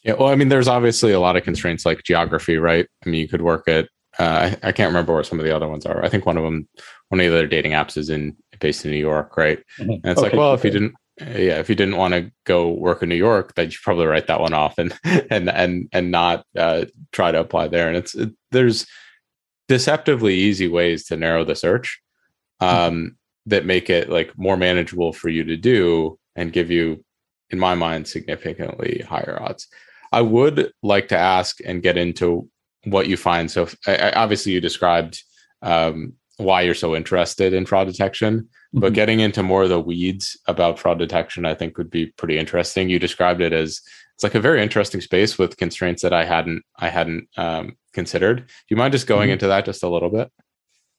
[0.04, 2.88] Yeah, well, I mean, there's obviously a lot of constraints like geography, right?
[3.04, 5.56] I mean, you could work at uh, I, I, can't remember what some of the
[5.56, 6.04] other ones are.
[6.04, 6.67] I think one of them,
[7.10, 9.60] one of the other dating apps is in based in New York, right?
[9.80, 9.91] Mm-hmm.
[9.91, 10.60] And it's okay, like, well, okay.
[10.60, 13.69] if you didn't, yeah, if you didn't want to go work in New York, then
[13.69, 14.97] you probably write that one off and
[15.30, 17.88] and and and not uh, try to apply there.
[17.88, 18.86] And it's it, there's
[19.67, 22.01] deceptively easy ways to narrow the search
[22.62, 22.75] mm-hmm.
[22.75, 23.08] um, mm-hmm.
[23.47, 27.04] that make it like more manageable for you to do and give you,
[27.49, 29.67] in my mind, significantly higher odds.
[30.12, 32.49] I would like to ask and get into
[32.86, 33.52] what you find.
[33.52, 35.24] So I, obviously, you described
[35.62, 38.80] um, why you're so interested in fraud detection, mm-hmm.
[38.80, 42.38] but getting into more of the weeds about fraud detection, I think would be pretty
[42.38, 42.89] interesting.
[42.89, 43.82] You described it as
[44.15, 48.48] it's like a very interesting space with constraints that I hadn't I hadn't um, considered.
[48.48, 49.34] Do you mind just going mm-hmm.
[49.34, 50.32] into that just a little bit?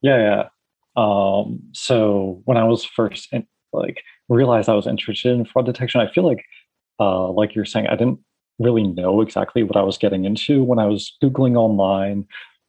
[0.03, 0.49] Yeah, yeah.
[0.97, 6.01] Um, so when I was first in, like realized I was interested in fraud detection,
[6.01, 6.45] I feel like
[6.99, 8.21] uh, like you're saying, I didn't
[8.59, 12.27] really know exactly what I was getting into when I was Googling online,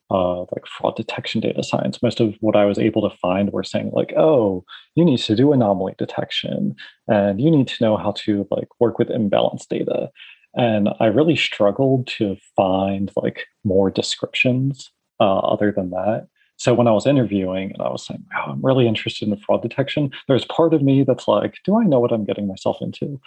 [0.10, 2.02] uh, like fraud detection data science.
[2.02, 4.63] Most of what I was able to find were saying, like, oh,
[4.95, 6.76] you need to do anomaly detection
[7.08, 10.10] and you need to know how to like work with imbalanced data.
[10.56, 16.28] And I really struggled to find like more descriptions uh, other than that.
[16.58, 19.62] So when I was interviewing and I was saying, wow, I'm really interested in fraud
[19.62, 23.22] detection, there's part of me that's like, do I know what I'm getting myself into?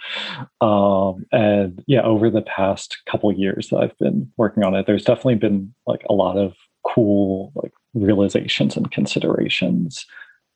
[0.59, 5.05] Um, and yeah, over the past couple years that I've been working on it, there's
[5.05, 6.53] definitely been like a lot of
[6.85, 10.05] cool like realizations and considerations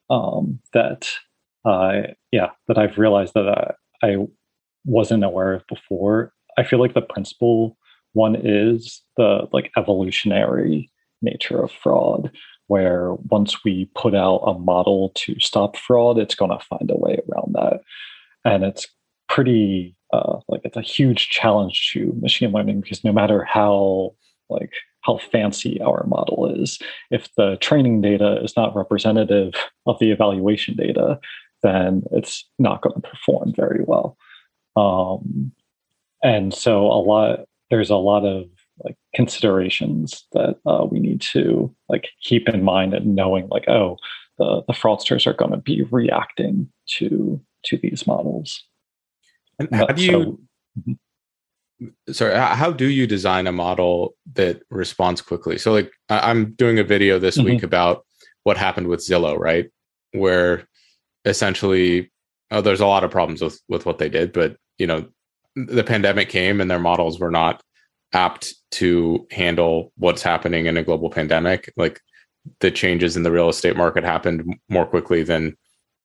[0.09, 1.09] um, that
[1.65, 4.17] I yeah that I've realized that I, I
[4.85, 6.33] wasn't aware of before.
[6.57, 7.77] I feel like the principal
[8.13, 12.31] one is the like evolutionary nature of fraud
[12.67, 16.97] where once we put out a model to stop fraud, it's going to find a
[16.97, 17.81] way around that.
[18.43, 18.87] And it's
[19.27, 24.15] pretty uh, like it's a huge challenge to machine learning because no matter how
[24.49, 26.79] like how fancy our model is,
[27.11, 29.53] if the training data is not representative
[29.85, 31.19] of the evaluation data,
[31.63, 34.17] then it's not going to perform very well.
[34.75, 35.51] Um,
[36.23, 38.45] and so a lot there's a lot of
[39.15, 43.97] considerations that uh, we need to like keep in mind and knowing like oh
[44.37, 48.63] the the fraudsters are going to be reacting to to these models
[49.59, 50.39] and how do you so,
[50.79, 52.11] mm-hmm.
[52.11, 56.83] sorry how do you design a model that responds quickly so like i'm doing a
[56.83, 57.47] video this mm-hmm.
[57.47, 58.05] week about
[58.43, 59.69] what happened with zillow right
[60.11, 60.67] where
[61.23, 62.11] essentially
[62.51, 65.07] oh, there's a lot of problems with with what they did, but you know,
[65.55, 67.61] the pandemic came and their models were not
[68.13, 71.71] apt to handle what's happening in a global pandemic.
[71.75, 72.01] Like
[72.59, 75.57] the changes in the real estate market happened more quickly than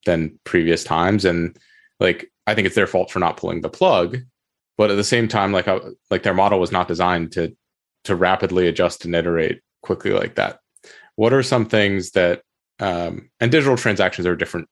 [0.06, 1.56] than previous times, and
[1.98, 4.18] like I think it's their fault for not pulling the plug.
[4.78, 7.54] But at the same time, like uh, like their model was not designed to
[8.04, 10.60] to rapidly adjust and iterate quickly like that.
[11.16, 12.42] What are some things that
[12.78, 14.68] um, and digital transactions are different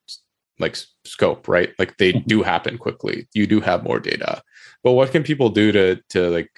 [0.59, 1.73] like scope, right?
[1.79, 2.27] Like they mm-hmm.
[2.27, 3.29] do happen quickly.
[3.35, 4.43] You do have more data.
[4.83, 6.51] But what can people do to to like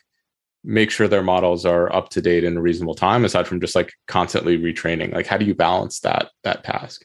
[0.65, 3.75] make sure their models are up to date in a reasonable time aside from just
[3.75, 5.15] like constantly retraining?
[5.15, 7.05] Like how do you balance that that task?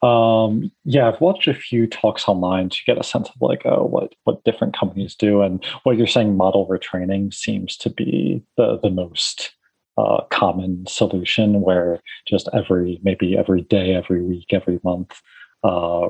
[0.00, 3.78] Um, yeah, I've watched a few talks online to get a sense of like uh,
[3.78, 8.78] what what different companies do, and what you're saying, model retraining seems to be the
[8.80, 9.52] the most
[9.96, 15.20] uh, common solution, where just every maybe every day, every week, every month,
[15.64, 16.08] uh,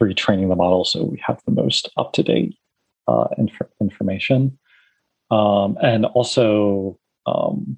[0.00, 2.56] retraining the model so we have the most up to date
[3.08, 4.58] uh, inf- information.
[5.30, 7.76] Um, and also, um,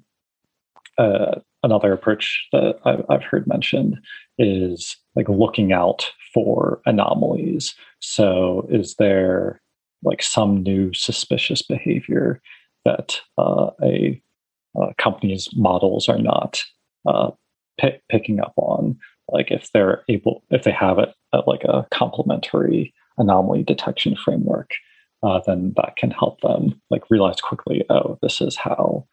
[0.97, 3.97] uh, another approach that I've, I've, heard mentioned
[4.37, 7.75] is like looking out for anomalies.
[7.99, 9.61] So, is there
[10.03, 12.41] like some new suspicious behavior
[12.85, 14.21] that uh, a,
[14.75, 16.61] a uh, company's models are not
[17.07, 17.31] uh,
[17.79, 18.97] p- picking up on?
[19.29, 24.71] like if they're able if they have it at like a complementary anomaly detection framework
[25.23, 29.05] uh, then that can help them like realize quickly oh this is how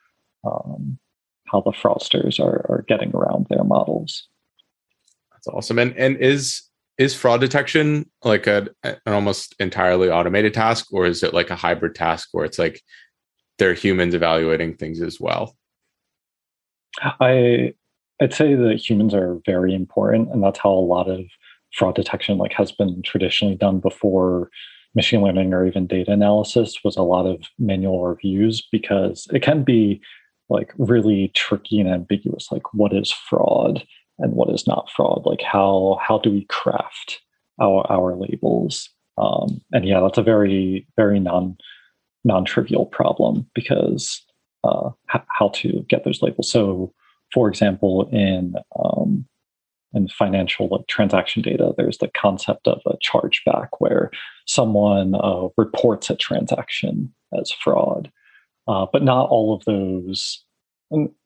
[0.45, 0.99] um,
[1.47, 4.29] how the fraudsters are, are getting around their models.
[5.33, 5.79] That's awesome.
[5.79, 6.63] And and is
[6.97, 11.57] is fraud detection like a, an almost entirely automated task or is it like a
[11.57, 12.81] hybrid task where it's like
[13.59, 15.57] there are humans evaluating things as well?
[17.03, 17.75] I
[18.23, 21.21] I'd say that humans are very important, and that's how a lot of
[21.73, 24.51] fraud detection like has been traditionally done before
[24.95, 29.63] machine learning or even data analysis was a lot of manual reviews because it can
[29.65, 30.01] be
[30.49, 33.85] like really tricky and ambiguous like what is fraud
[34.19, 35.23] and what is not fraud?
[35.25, 37.21] Like how how do we craft
[37.61, 38.89] our our labels?
[39.19, 41.57] Um, and yeah that's a very very non
[42.25, 44.23] non-trivial problem because
[44.65, 46.51] uh, h- how to get those labels.
[46.51, 46.93] So
[47.33, 49.27] for example, in um,
[49.93, 54.11] in financial like, transaction data, there's the concept of a chargeback where
[54.47, 58.11] someone uh, reports a transaction as fraud,
[58.69, 60.45] uh, but not all of those.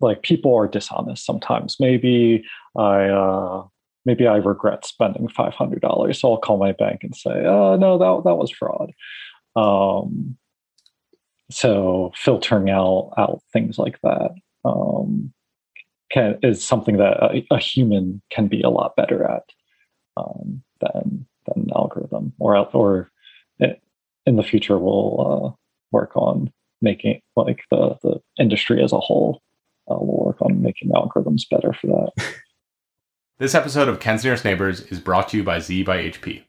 [0.00, 1.76] Like people are dishonest sometimes.
[1.78, 2.44] Maybe
[2.76, 3.64] I uh,
[4.04, 7.76] maybe I regret spending five hundred dollars, so I'll call my bank and say, "Oh
[7.76, 8.92] no, that that was fraud."
[9.56, 10.36] Um,
[11.50, 14.30] so filtering out out things like that.
[14.64, 15.32] Um,
[16.10, 19.44] can is something that a, a human can be a lot better at
[20.16, 23.10] um, than an algorithm or or
[24.26, 25.50] in the future we'll uh,
[25.90, 29.40] work on making like the the industry as a whole
[29.90, 32.34] uh, will work on making algorithms better for that
[33.38, 36.42] this episode of ken's nearest neighbors is brought to you by z by hp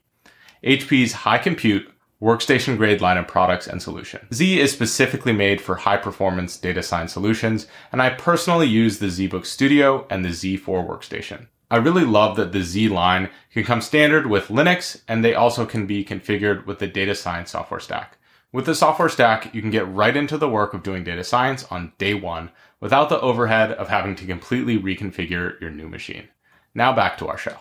[0.63, 1.89] hp's high compute
[2.21, 4.35] workstation grade line of products and solutions.
[4.35, 9.05] Z is specifically made for high performance data science solutions, and I personally use the
[9.05, 11.47] ZBook Studio and the Z4 workstation.
[11.71, 15.65] I really love that the Z line can come standard with Linux and they also
[15.65, 18.17] can be configured with the data science software stack.
[18.51, 21.65] With the software stack, you can get right into the work of doing data science
[21.69, 26.29] on day one without the overhead of having to completely reconfigure your new machine.
[26.73, 27.57] Now back to our show.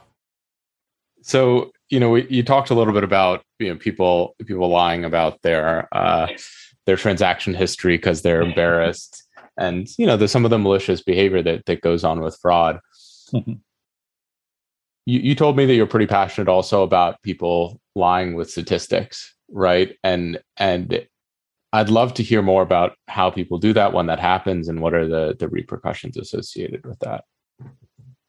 [1.20, 5.04] So, you know, we, you talked a little bit about you know people people lying
[5.04, 6.28] about their uh,
[6.86, 9.24] their transaction history because they're embarrassed,
[9.58, 12.80] and you know, there's some of the malicious behavior that that goes on with fraud.
[13.32, 13.54] Mm-hmm.
[15.08, 19.96] You, you told me that you're pretty passionate also about people lying with statistics, right?
[20.04, 21.06] And and
[21.72, 24.92] I'd love to hear more about how people do that when that happens and what
[24.92, 27.24] are the the repercussions associated with that.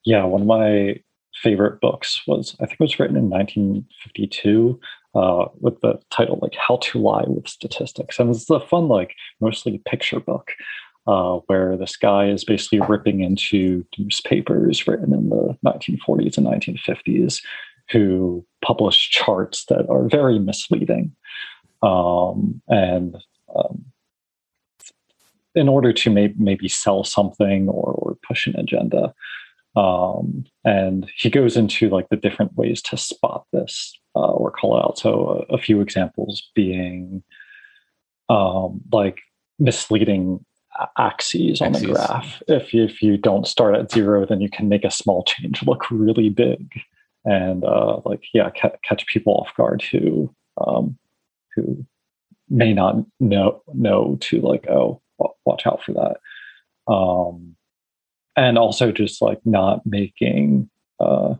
[0.06, 1.02] Yeah, one of my
[1.44, 4.80] favorite books was I think it was written in 1952
[5.15, 9.15] uh, with the title like How to Lie with Statistics, and it's a fun like
[9.42, 10.54] mostly picture book.
[11.10, 17.41] Uh, where this guy is basically ripping into newspapers written in the 1940s and 1950s
[17.89, 21.12] who publish charts that are very misleading.
[21.81, 23.17] Um, and
[23.55, 23.85] um,
[25.55, 29.12] in order to may- maybe sell something or, or push an agenda,
[29.75, 34.77] um, and he goes into like the different ways to spot this uh, or call
[34.77, 34.99] it out.
[34.99, 37.23] So a, a few examples being
[38.29, 39.21] um, like
[39.57, 40.45] misleading
[40.98, 41.82] axes on axes.
[41.82, 42.44] the graph.
[42.48, 45.63] If you, if you don't start at zero, then you can make a small change
[45.63, 46.82] look really big.
[47.25, 50.34] and uh, like yeah ca- catch people off guard who
[50.65, 50.98] um,
[51.56, 51.86] who
[52.50, 55.02] may not know know to like oh
[55.46, 57.56] watch out for that um,
[58.36, 60.69] and also just like not making
[61.00, 61.36] uh,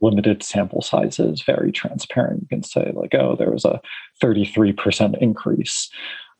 [0.00, 3.80] limited sample sizes very transparent you can say like oh there was a
[4.22, 5.90] 33% increase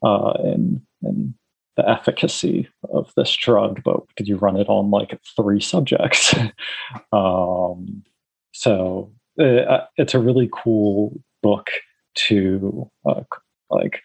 [0.04, 1.34] uh, in in
[1.76, 6.34] the efficacy of this drug but did you run it on like three subjects
[7.12, 8.02] um,
[8.52, 11.68] so uh, it's a really cool book
[12.14, 13.22] to uh,
[13.70, 14.00] like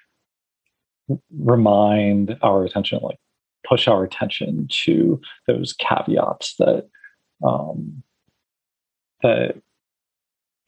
[1.40, 3.18] remind our attention, like
[3.68, 6.88] push our attention to those caveats that
[7.46, 8.04] um,
[9.24, 9.56] that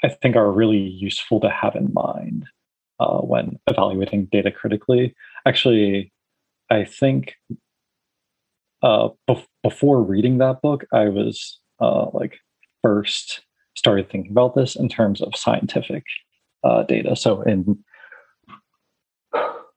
[0.04, 2.46] I think are really useful to have in mind
[3.00, 5.16] uh, when evaluating data critically.
[5.46, 6.12] Actually,
[6.70, 7.36] I think
[8.82, 12.38] uh, be- before reading that book, I was uh, like
[12.82, 13.42] first
[13.76, 16.04] started thinking about this in terms of scientific
[16.64, 17.16] uh, data.
[17.16, 17.84] So in,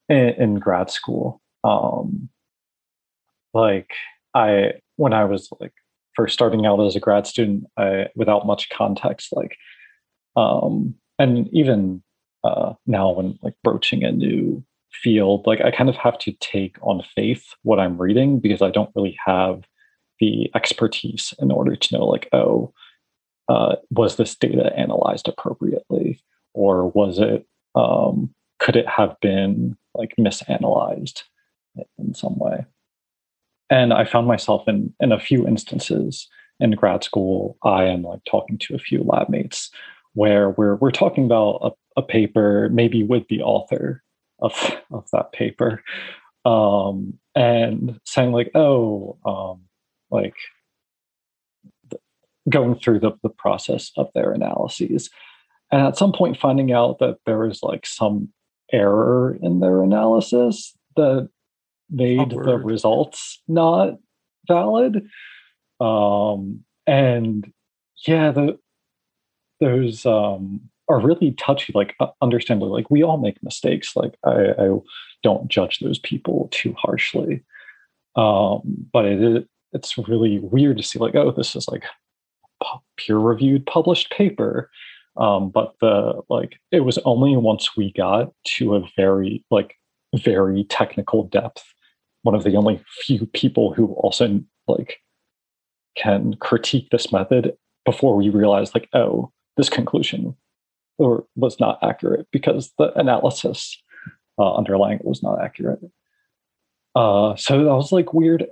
[0.08, 2.28] in in, grad school, um,
[3.54, 3.90] like
[4.34, 5.72] I when I was like
[6.14, 9.56] first starting out as a grad student, I without much context, like
[10.36, 12.02] um, and even
[12.44, 14.64] uh, now when like broaching a new
[15.02, 18.70] field, like I kind of have to take on faith what I'm reading because I
[18.70, 19.62] don't really have
[20.20, 22.72] the expertise in order to know like oh
[23.48, 26.20] uh, was this data analyzed appropriately?
[26.52, 31.22] Or was it um, could it have been like misanalyzed
[31.98, 32.64] in some way?
[33.68, 36.28] And i found myself in in a few instances
[36.60, 39.70] in grad school i am like talking to a few lab mates
[40.14, 44.02] where we're we're talking about a, a paper maybe with the author
[44.38, 44.52] of
[44.90, 45.82] of that paper.
[46.44, 49.62] Um, and saying like oh um,
[50.10, 50.34] like
[52.48, 55.10] going through the, the process of their analyses.
[55.72, 58.28] And at some point finding out that there was like some
[58.72, 61.28] error in their analysis that
[61.90, 63.94] made the results not
[64.46, 65.08] valid.
[65.80, 67.52] Um and
[68.06, 68.58] yeah the
[69.60, 74.52] those um are really touchy like uh, understandably like we all make mistakes like i
[74.58, 74.68] i
[75.22, 77.42] don't judge those people too harshly.
[78.14, 78.60] Um
[78.92, 81.84] but it it's really weird to see like oh this is like
[82.96, 84.70] peer reviewed published paper.
[85.16, 89.74] Um, but the like it was only once we got to a very like
[90.14, 91.64] very technical depth
[92.22, 94.98] one of the only few people who also like
[95.96, 100.36] can critique this method before we realize like oh this conclusion
[100.98, 103.76] or was not accurate because the analysis
[104.38, 105.80] uh, underlying it was not accurate.
[106.94, 108.46] Uh, so that was like weird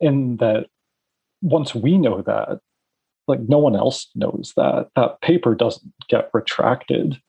[0.00, 0.66] in that
[1.42, 2.60] once we know that
[3.26, 7.20] like no one else knows that that paper doesn't get retracted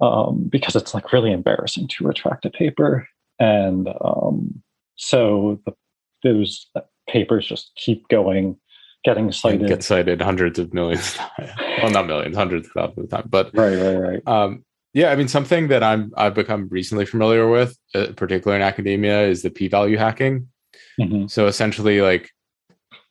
[0.00, 3.08] um, because it's like really embarrassing to retract a paper.
[3.38, 4.62] And um,
[4.96, 5.72] so the,
[6.22, 6.68] those
[7.08, 8.56] papers just keep going
[9.04, 11.16] getting cited get cited hundreds of millions
[11.82, 15.16] well not millions hundreds of thousands of times but right right right um, yeah i
[15.16, 19.50] mean something that i'm i've become recently familiar with uh, particularly in academia is the
[19.50, 20.48] p-value hacking
[21.00, 21.26] mm-hmm.
[21.26, 22.30] so essentially like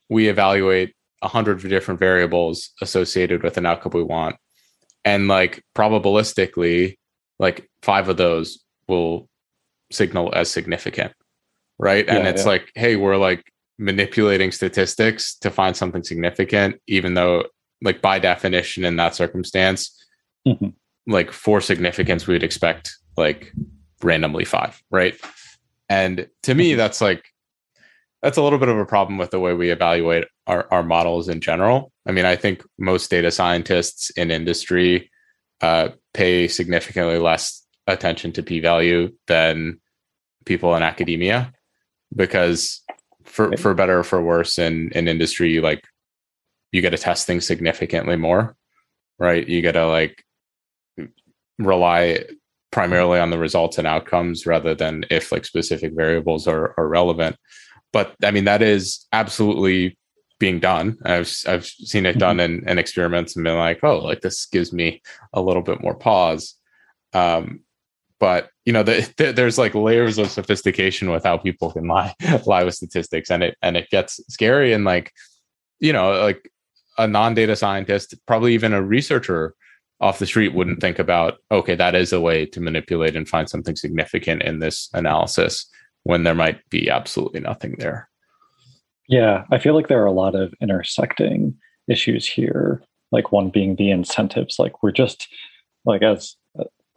[0.10, 4.36] we evaluate a hundred different variables associated with an outcome we want.
[5.04, 6.98] And like probabilistically,
[7.40, 9.28] like five of those will
[9.92, 11.14] signal as significant.
[11.78, 12.08] Right.
[12.08, 12.50] And yeah, it's yeah.
[12.50, 13.44] like, hey, we're like
[13.78, 17.46] manipulating statistics to find something significant, even though
[17.82, 19.96] like by definition in that circumstance,
[20.48, 20.70] mm-hmm.
[21.08, 23.52] like for significance, we'd expect like
[24.04, 24.82] randomly five.
[24.90, 25.16] Right.
[25.90, 26.78] And to me, mm-hmm.
[26.78, 27.26] that's like
[28.22, 31.30] that's a little bit of a problem with the way we evaluate our, our models
[31.30, 31.92] in general.
[32.08, 35.12] I mean, I think most data scientists in industry
[35.62, 39.80] uh, pay significantly less attention to p value than
[40.46, 41.54] people in academia
[42.16, 42.82] because
[43.26, 45.84] for for better or for worse in in industry like
[46.72, 48.56] you get to test things significantly more
[49.20, 50.24] right you got to like
[51.58, 52.24] rely
[52.72, 57.36] primarily on the results and outcomes rather than if like specific variables are, are relevant
[57.92, 59.98] but I mean that is absolutely
[60.40, 60.98] being done.
[61.06, 62.64] I've I've seen it done mm-hmm.
[62.64, 65.02] in, in experiments and been like, oh, like this gives me
[65.34, 66.56] a little bit more pause.
[67.14, 67.62] Um,
[68.26, 72.12] but you know, the, the, there's like layers of sophistication with how people can lie
[72.48, 74.74] lie with statistics, and it and it gets scary.
[74.74, 75.12] And like,
[75.80, 76.50] you know, like
[76.98, 79.54] a non-data scientist, probably even a researcher
[80.02, 83.48] off the street wouldn't think about, okay, that is a way to manipulate and find
[83.48, 85.70] something significant in this analysis
[86.02, 88.10] when there might be absolutely nothing there.
[89.08, 91.56] Yeah, I feel like there are a lot of intersecting
[91.88, 95.28] issues here like one being the incentives like we're just
[95.86, 96.36] like as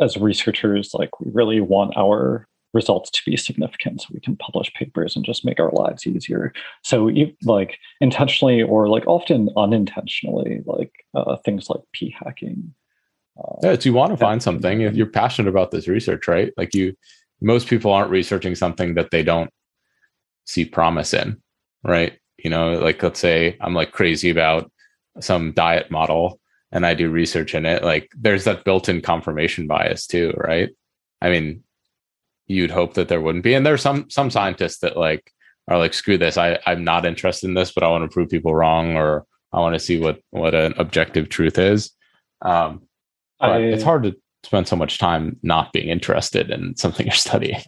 [0.00, 4.72] as researchers like we really want our results to be significant so we can publish
[4.74, 6.52] papers and just make our lives easier.
[6.82, 7.10] So
[7.44, 12.74] like intentionally or like often unintentionally like uh, things like p hacking
[13.38, 16.52] uh, yeah, so you want to find something if you're passionate about this research right?
[16.56, 16.94] Like you
[17.40, 19.50] most people aren't researching something that they don't
[20.44, 21.40] see promise in
[21.84, 22.18] right?
[22.38, 24.70] You know like let's say i'm like crazy about
[25.20, 26.38] some diet model
[26.72, 30.70] and i do research in it like there's that built-in confirmation bias too right?
[31.20, 31.64] I mean
[32.46, 35.32] you'd hope that there wouldn't be and there's some some scientists that like
[35.68, 38.30] are like screw this i i'm not interested in this but i want to prove
[38.30, 41.90] people wrong or i want to see what what an objective truth is.
[42.42, 42.82] Um
[43.40, 47.14] but I, it's hard to spend so much time not being interested in something you're
[47.14, 47.60] studying.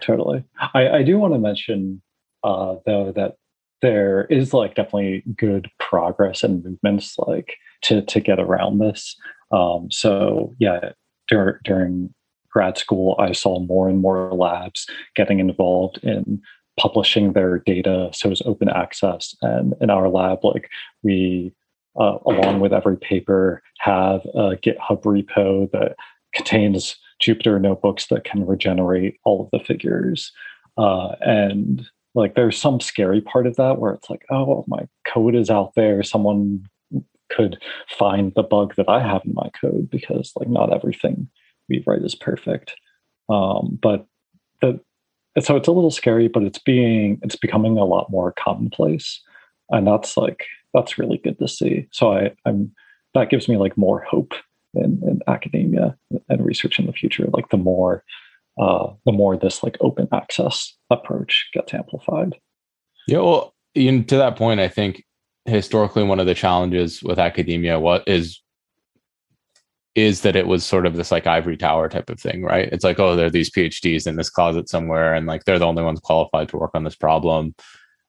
[0.00, 0.44] Totally.
[0.74, 2.02] I i do want to mention
[2.44, 3.34] uh though that
[3.82, 9.16] there is like definitely good progress and movements like to to get around this
[9.52, 10.90] um so yeah
[11.28, 12.12] dur- during
[12.50, 16.42] grad school, I saw more and more labs getting involved in
[16.78, 19.34] publishing their data so it's open access.
[19.42, 20.68] And in our lab, like
[21.02, 21.52] we,
[21.98, 25.96] uh, along with every paper, have a GitHub repo that
[26.34, 30.32] contains Jupyter notebooks that can regenerate all of the figures.
[30.78, 35.34] Uh, and like there's some scary part of that where it's like, oh, my code
[35.34, 36.02] is out there.
[36.02, 36.64] Someone
[37.30, 37.58] could
[37.88, 41.28] find the bug that I have in my code because like not everything
[41.68, 42.74] we write is perfect.
[43.28, 44.06] Um, but
[44.60, 44.80] the
[45.38, 49.20] so it's a little scary, but it's being it's becoming a lot more commonplace,
[49.70, 50.44] and that's like
[50.74, 51.86] that's really good to see.
[51.92, 52.72] So I, I'm
[53.14, 54.34] that gives me like more hope
[54.74, 55.96] in, in academia
[56.28, 57.28] and research in the future.
[57.32, 58.04] Like the more
[58.60, 62.36] uh, the more this like open access approach gets amplified.
[63.08, 65.02] Yeah, well, to that point, I think
[65.46, 68.40] historically one of the challenges with academia what is
[69.96, 72.68] is that it was sort of this like ivory tower type of thing, right?
[72.70, 75.66] It's like, oh, there are these PhDs in this closet somewhere, and like they're the
[75.66, 77.54] only ones qualified to work on this problem.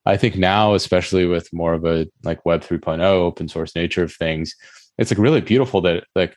[0.06, 4.14] I think now, especially with more of a like Web 3.0 open source nature of
[4.14, 4.56] things,
[4.98, 6.36] it's like really beautiful that like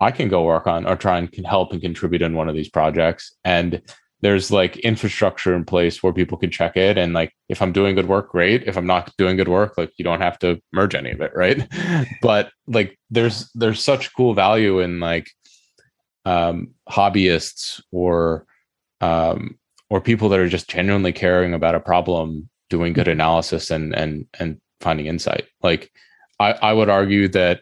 [0.00, 2.54] I can go work on or try and can help and contribute in one of
[2.54, 3.32] these projects.
[3.44, 3.80] And
[4.20, 6.96] there's like infrastructure in place where people can check it.
[6.96, 8.62] And like if i'm doing good work great.
[8.64, 11.32] If i'm not doing good work like you don't have to merge any of it
[11.34, 11.68] right?
[12.22, 15.30] But like there's there's such cool value in like
[16.24, 18.46] um hobbyists or
[19.02, 19.58] um
[19.90, 24.26] or people that are just genuinely caring about a problem doing good analysis and and
[24.40, 25.44] and finding insight.
[25.62, 25.90] Like
[26.40, 27.60] i i would argue that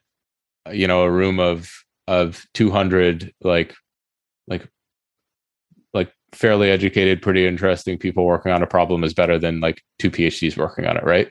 [0.72, 3.74] you know a room of of 200 like
[4.46, 4.68] like
[5.94, 10.10] like fairly educated, pretty interesting people working on a problem is better than like two
[10.10, 11.28] PhDs working on it, right?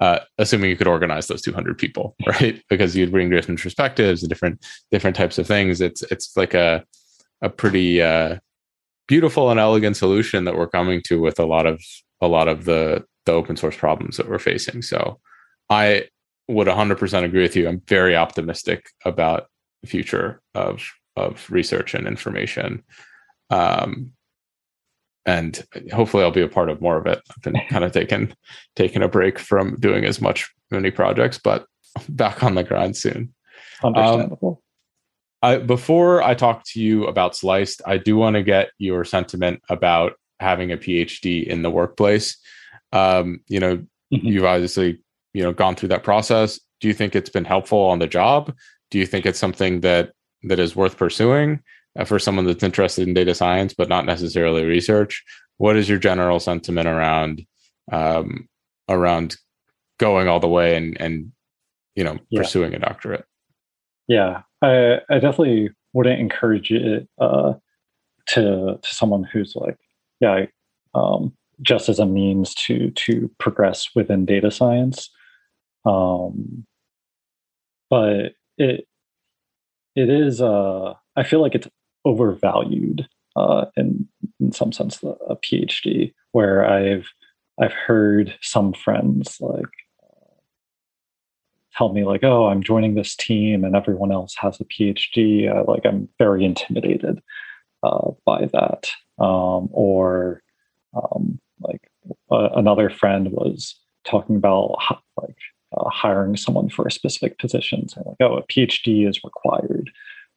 [0.00, 2.62] Uh, assuming you could organize those 200 people, right?
[2.68, 5.80] because you'd bring different perspectives and different different types of things.
[5.80, 6.84] It's it's like a
[7.42, 8.36] a pretty uh,
[9.08, 11.82] beautiful and elegant solution that we're coming to with a lot of
[12.20, 14.82] a lot of the the open source problems that we're facing.
[14.82, 15.20] So
[15.68, 16.04] I
[16.48, 17.68] would 100% agree with you.
[17.68, 19.48] I'm very optimistic about
[19.84, 20.82] future of
[21.16, 22.82] of research and information.
[23.50, 24.12] Um,
[25.24, 27.20] and hopefully I'll be a part of more of it.
[27.30, 28.32] I've been kind of taking
[28.76, 31.66] taking a break from doing as much many projects, but
[32.08, 33.34] back on the grind soon.
[33.82, 34.62] Understandable.
[35.42, 39.04] Um, I, before I talk to you about Sliced, I do want to get your
[39.04, 42.38] sentiment about having a PhD in the workplace.
[42.92, 44.26] Um, you know, mm-hmm.
[44.26, 45.02] you've obviously
[45.34, 46.60] you know gone through that process.
[46.80, 48.54] Do you think it's been helpful on the job?
[48.90, 50.12] Do you think it's something that
[50.44, 51.62] that is worth pursuing?
[51.98, 55.24] Uh, for someone that's interested in data science but not necessarily research
[55.56, 57.46] what is your general sentiment around
[57.90, 58.48] um,
[58.88, 59.36] around
[59.98, 61.32] going all the way and and
[61.94, 62.40] you know yeah.
[62.40, 63.24] pursuing a doctorate
[64.08, 67.54] yeah i i definitely wouldn't encourage it uh,
[68.26, 69.78] to to someone who's like
[70.20, 70.44] yeah
[70.94, 71.32] um,
[71.62, 75.08] just as a means to to progress within data science
[75.86, 76.66] um,
[77.88, 78.86] but it
[79.94, 81.68] it is uh i feel like it's
[82.04, 84.08] overvalued uh, in
[84.40, 86.12] in some sense a PhD.
[86.32, 87.06] Where I've
[87.60, 89.64] I've heard some friends like
[91.76, 95.64] tell me like, "Oh, I'm joining this team, and everyone else has a PhD." Uh,
[95.70, 97.22] like I'm very intimidated
[97.82, 98.90] uh, by that.
[99.18, 100.42] Um, or
[100.94, 101.80] um, like
[102.30, 104.76] uh, another friend was talking about
[105.20, 105.36] like
[105.76, 109.90] uh, hiring someone for a specific position, saying like, "Oh, a PhD is required."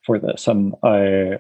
[0.06, 1.38] for this and i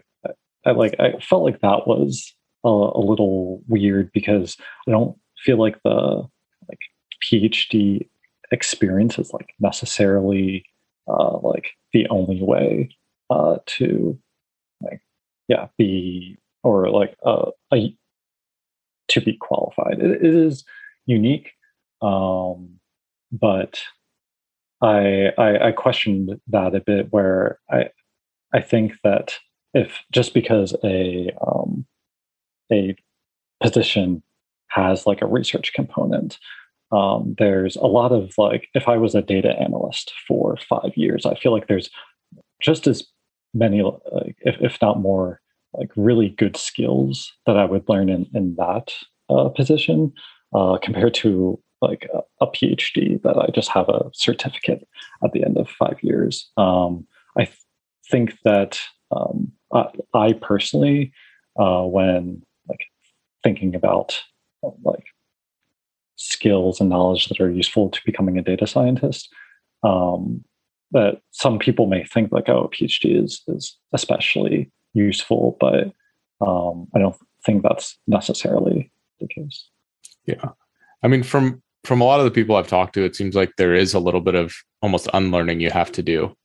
[0.65, 2.33] I like I felt like that was
[2.63, 6.27] a, a little weird because I don't feel like the
[6.67, 6.79] like
[7.23, 8.07] PhD
[8.51, 10.65] experience is like necessarily
[11.07, 12.95] uh, like the only way
[13.29, 14.19] uh, to
[14.81, 15.01] like
[15.47, 17.95] yeah be or like uh, a,
[19.07, 19.99] to be qualified.
[19.99, 20.65] it, it is
[21.05, 21.51] unique,
[22.01, 22.79] um,
[23.31, 23.81] but
[24.81, 27.07] I, I I questioned that a bit.
[27.11, 27.89] Where I
[28.53, 29.37] I think that
[29.73, 31.85] if just because a um,
[32.71, 32.95] a
[33.61, 34.23] position
[34.69, 36.37] has like a research component
[36.91, 41.25] um, there's a lot of like if i was a data analyst for five years
[41.25, 41.89] i feel like there's
[42.61, 43.03] just as
[43.53, 45.41] many like, if, if not more
[45.73, 48.93] like really good skills that i would learn in, in that
[49.29, 50.11] uh, position
[50.55, 54.87] uh, compared to like a, a, phd that i just have a certificate
[55.23, 57.05] at the end of five years um,
[57.37, 57.57] i th-
[58.09, 58.79] think that
[59.11, 61.11] um, I, I, personally
[61.59, 62.81] uh, when like
[63.43, 64.19] thinking about
[64.83, 65.05] like
[66.19, 69.33] skills and knowledge that are useful to becoming a data scientist.
[69.83, 70.43] Um,
[70.91, 75.93] that some people may think like, oh, a PhD is is especially useful, but
[76.45, 77.15] um, I don't
[77.45, 79.69] think that's necessarily the case.
[80.25, 80.49] Yeah,
[81.03, 83.51] I mean, from from a lot of the people I've talked to, it seems like
[83.57, 86.35] there is a little bit of almost unlearning you have to do.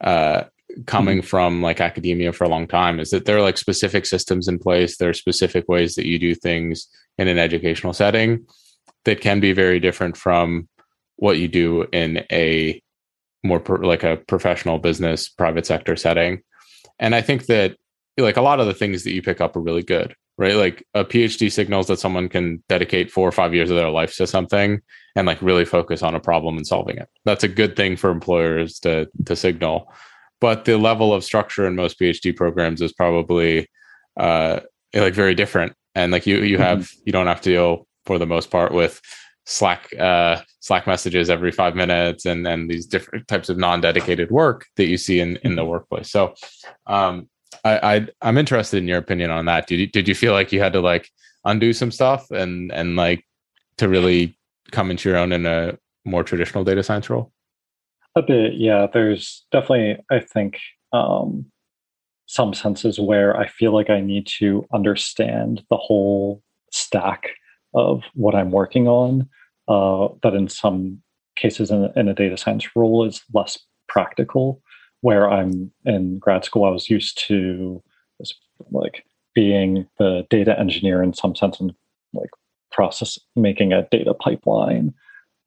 [0.00, 0.44] Uh,
[0.86, 1.26] coming mm-hmm.
[1.26, 4.58] from like academia for a long time is that there are like specific systems in
[4.58, 6.88] place there are specific ways that you do things
[7.18, 8.44] in an educational setting
[9.04, 10.68] that can be very different from
[11.16, 12.80] what you do in a
[13.44, 16.42] more pro- like a professional business private sector setting
[16.98, 17.76] and i think that
[18.18, 20.84] like a lot of the things that you pick up are really good right like
[20.94, 24.26] a phd signals that someone can dedicate four or five years of their life to
[24.26, 24.80] something
[25.16, 28.10] and like really focus on a problem and solving it that's a good thing for
[28.10, 29.92] employers to to signal
[30.40, 33.68] but the level of structure in most phd programs is probably
[34.18, 34.60] uh
[34.94, 37.00] like very different and like you you have mm-hmm.
[37.06, 39.00] you don't have to deal for the most part with
[39.46, 44.66] Slack uh, Slack messages every five minutes and and these different types of non-dedicated work
[44.76, 45.70] that you see in in the mm-hmm.
[45.70, 46.10] workplace.
[46.10, 46.34] So
[46.86, 47.28] um,
[47.64, 49.66] I, I am interested in your opinion on that.
[49.66, 51.08] Did you did you feel like you had to like
[51.44, 53.24] undo some stuff and and like
[53.78, 54.36] to really
[54.70, 57.32] come into your own in a more traditional data science role?
[58.16, 58.86] A bit, yeah.
[58.92, 60.58] There's definitely I think
[60.92, 61.46] um,
[62.26, 66.42] some senses where I feel like I need to understand the whole
[66.72, 67.30] stack
[67.74, 69.28] of what I'm working on
[69.68, 71.02] uh, that in some
[71.36, 74.62] cases in, in a data science role is less practical.
[75.04, 77.82] Where I'm in grad school, I was used to
[78.70, 81.74] like being the data engineer in some sense and
[82.14, 82.30] like
[82.72, 84.94] process making a data pipeline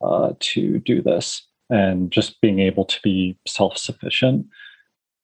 [0.02, 1.42] uh, to do this
[1.72, 4.46] and just being able to be self-sufficient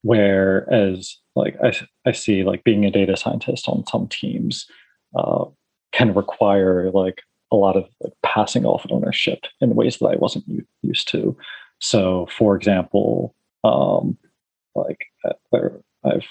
[0.04, 1.74] whereas like I,
[2.06, 4.68] I see like being a data scientist on some teams
[5.16, 5.46] uh,
[5.92, 7.22] can require like
[7.52, 10.46] a lot of like passing off ownership in ways that I wasn't
[10.82, 11.36] used to.
[11.80, 14.18] So, for example, um,
[14.76, 15.60] like uh,
[16.06, 16.28] I've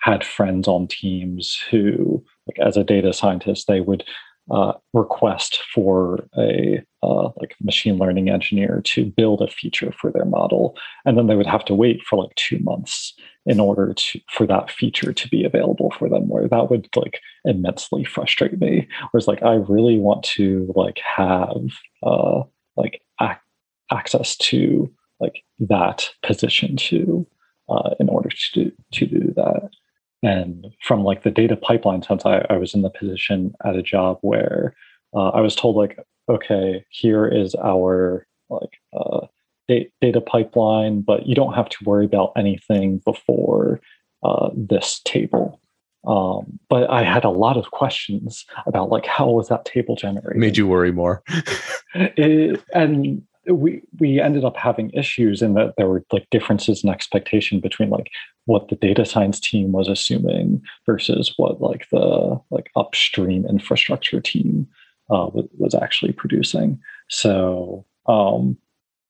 [0.00, 4.04] had friends on teams who, like as a data scientist, they would
[4.50, 10.24] uh, request for a uh, like machine learning engineer to build a feature for their
[10.24, 13.12] model, and then they would have to wait for like two months
[13.44, 16.28] in order to for that feature to be available for them.
[16.28, 18.88] Where that would like immensely frustrate me.
[19.10, 21.66] Whereas like I really want to like have
[22.02, 22.42] uh,
[22.76, 23.40] like ac-
[23.92, 27.26] access to like that position too
[27.68, 29.70] uh, in order to do, to do that.
[30.22, 33.82] And from like the data pipeline sense, I, I was in the position at a
[33.82, 34.74] job where
[35.14, 35.98] uh, I was told like,
[36.28, 39.26] okay, here is our like uh,
[39.68, 43.80] data pipeline, but you don't have to worry about anything before
[44.22, 45.60] uh, this table.
[46.06, 50.40] Um, but I had a lot of questions about like how was that table generated?
[50.40, 51.22] Made you worry more.
[51.94, 56.90] it, and we we ended up having issues in that there were like differences in
[56.90, 58.10] expectation between like
[58.44, 64.66] what the data science team was assuming versus what like the like upstream infrastructure team
[65.10, 66.78] uh, was, was actually producing.
[67.08, 68.56] So um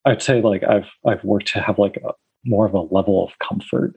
[0.05, 2.13] i'd say like i've i've worked to have like a,
[2.45, 3.95] more of a level of comfort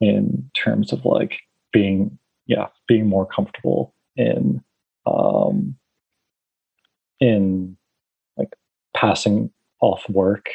[0.00, 1.40] in terms of like
[1.72, 2.16] being
[2.46, 4.62] yeah being more comfortable in
[5.06, 5.74] um
[7.20, 7.76] in
[8.36, 8.54] like
[8.94, 9.50] passing
[9.84, 10.46] off work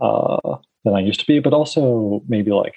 [0.00, 2.74] uh, than I used to be, but also maybe like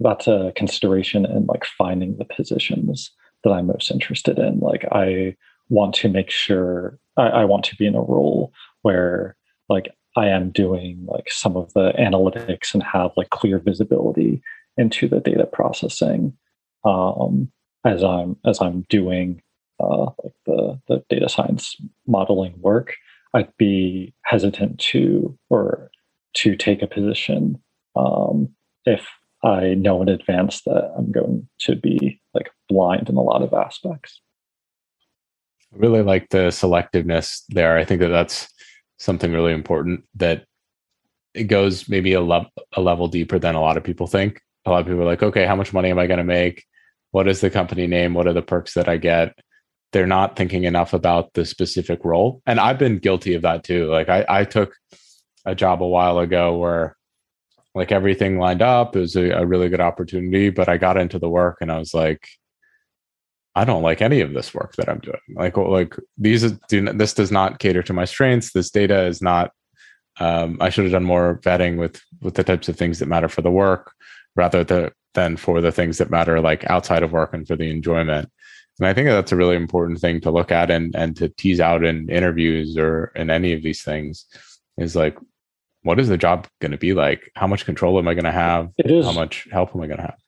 [0.00, 3.10] that's a consideration in like finding the positions
[3.44, 4.58] that I'm most interested in.
[4.58, 5.36] Like I
[5.68, 9.36] want to make sure I, I want to be in a role where
[9.68, 14.42] like I am doing like some of the analytics and have like clear visibility
[14.76, 16.36] into the data processing
[16.84, 17.50] um,
[17.84, 19.40] as I'm as I'm doing
[19.78, 21.76] uh, like the the data science
[22.06, 22.94] modeling work.
[23.34, 25.90] I'd be hesitant to or
[26.34, 27.60] to take a position
[27.96, 28.48] um,
[28.84, 29.06] if
[29.44, 33.52] I know in advance that I'm going to be like blind in a lot of
[33.52, 34.20] aspects.
[35.72, 37.76] I really like the selectiveness there.
[37.76, 38.48] I think that that's
[38.98, 40.44] something really important that
[41.34, 44.40] it goes maybe a, le- a level deeper than a lot of people think.
[44.64, 46.64] A lot of people are like, okay, how much money am I going to make?
[47.12, 48.14] What is the company name?
[48.14, 49.38] What are the perks that I get?
[49.92, 52.42] They're not thinking enough about the specific role.
[52.46, 53.90] And I've been guilty of that too.
[53.90, 54.74] Like I, I took
[55.46, 56.96] a job a while ago where
[57.74, 58.96] like everything lined up.
[58.96, 61.78] It was a, a really good opportunity, but I got into the work and I
[61.78, 62.28] was like,
[63.54, 65.18] I don't like any of this work that I'm doing.
[65.34, 68.52] Like, like these do this does not cater to my strengths.
[68.52, 69.52] This data is not.
[70.20, 73.28] Um, I should have done more vetting with with the types of things that matter
[73.28, 73.92] for the work,
[74.36, 77.70] rather the, than for the things that matter like outside of work and for the
[77.70, 78.30] enjoyment.
[78.78, 81.60] And I think that's a really important thing to look at and and to tease
[81.60, 84.26] out in interviews or in any of these things
[84.76, 85.16] is like
[85.82, 87.30] what is the job going to be like?
[87.34, 88.70] How much control am I going to have?
[88.78, 89.06] It is.
[89.06, 90.18] How much help am I going to have?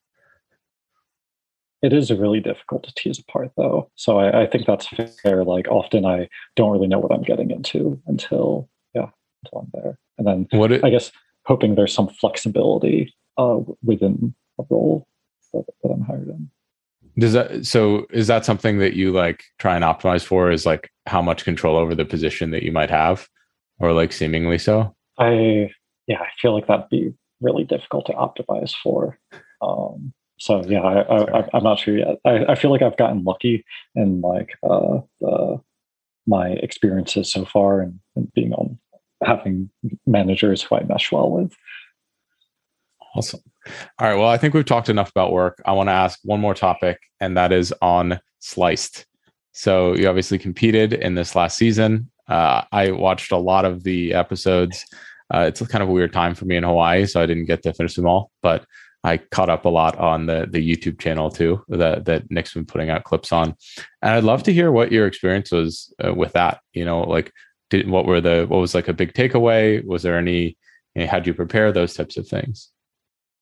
[1.82, 3.90] It is really difficult to tease apart, though.
[3.94, 4.86] So I, I, think that's
[5.22, 5.44] fair.
[5.44, 9.08] Like often, I don't really know what I'm getting into until yeah,
[9.44, 11.10] until I'm there, and then what it, I guess
[11.46, 15.06] hoping there's some flexibility uh, within a role
[15.54, 16.50] that, that I'm hired in.
[17.20, 18.06] Does that so?
[18.10, 20.50] Is that something that you like try and optimize for?
[20.50, 23.28] Is like how much control over the position that you might have,
[23.78, 24.94] or like seemingly so?
[25.18, 25.70] I
[26.06, 29.18] yeah, I feel like that'd be really difficult to optimize for.
[29.60, 32.18] Um, so yeah, I, I, am not sure yet.
[32.24, 33.64] I, I feel like I've gotten lucky
[33.94, 35.60] in like uh, the,
[36.26, 38.78] my experiences so far and, and being on
[39.22, 39.68] having
[40.06, 41.54] managers who I mesh well with.
[43.14, 43.40] Awesome.
[43.98, 44.16] All right.
[44.16, 45.60] Well, I think we've talked enough about work.
[45.66, 49.06] I want to ask one more topic, and that is on Sliced.
[49.52, 52.10] So you obviously competed in this last season.
[52.28, 54.84] Uh, I watched a lot of the episodes.
[55.32, 57.62] Uh, it's kind of a weird time for me in Hawaii, so I didn't get
[57.64, 58.30] to finish them all.
[58.42, 58.64] But
[59.02, 62.66] I caught up a lot on the the YouTube channel too that that Nick's been
[62.66, 63.56] putting out clips on,
[64.02, 66.60] and I'd love to hear what your experience was uh, with that.
[66.72, 67.32] You know, like
[67.70, 69.84] did what were the what was like a big takeaway?
[69.84, 70.56] Was there any?
[70.94, 72.70] You know, how do you prepare those types of things?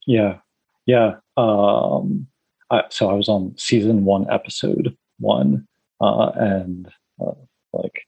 [0.09, 0.39] Yeah,
[0.87, 1.17] yeah.
[1.37, 2.27] Um,
[2.71, 5.69] I, so I was on season one, episode one,
[6.01, 6.89] uh, and
[7.21, 7.35] uh,
[7.75, 8.07] like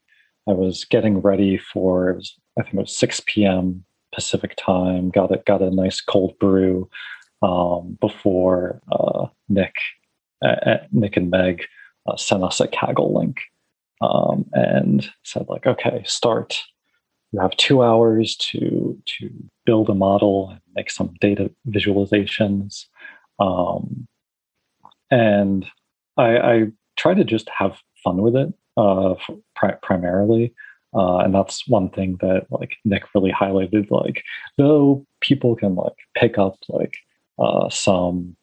[0.49, 3.85] I was getting ready for it was I think it was 6 p.m.
[4.13, 5.11] Pacific time.
[5.11, 5.45] Got it.
[5.45, 6.89] Got a nice cold brew
[7.43, 9.75] um, before uh, Nick,
[10.43, 11.65] uh, Nick and Meg
[12.07, 13.37] uh, sent us a Kaggle link
[14.01, 16.63] um, and said like, okay, start.
[17.31, 19.29] You have two hours to to
[19.65, 22.85] build a model and make some data visualizations.
[23.39, 24.07] Um,
[25.09, 25.65] and
[26.17, 26.65] I, I
[26.97, 29.15] try to just have fun with it uh,
[29.55, 30.53] pri- primarily.
[30.93, 33.89] Uh, and that's one thing that like Nick really highlighted.
[33.89, 34.23] Like,
[34.57, 36.97] though people can like pick up like
[37.39, 38.35] uh, some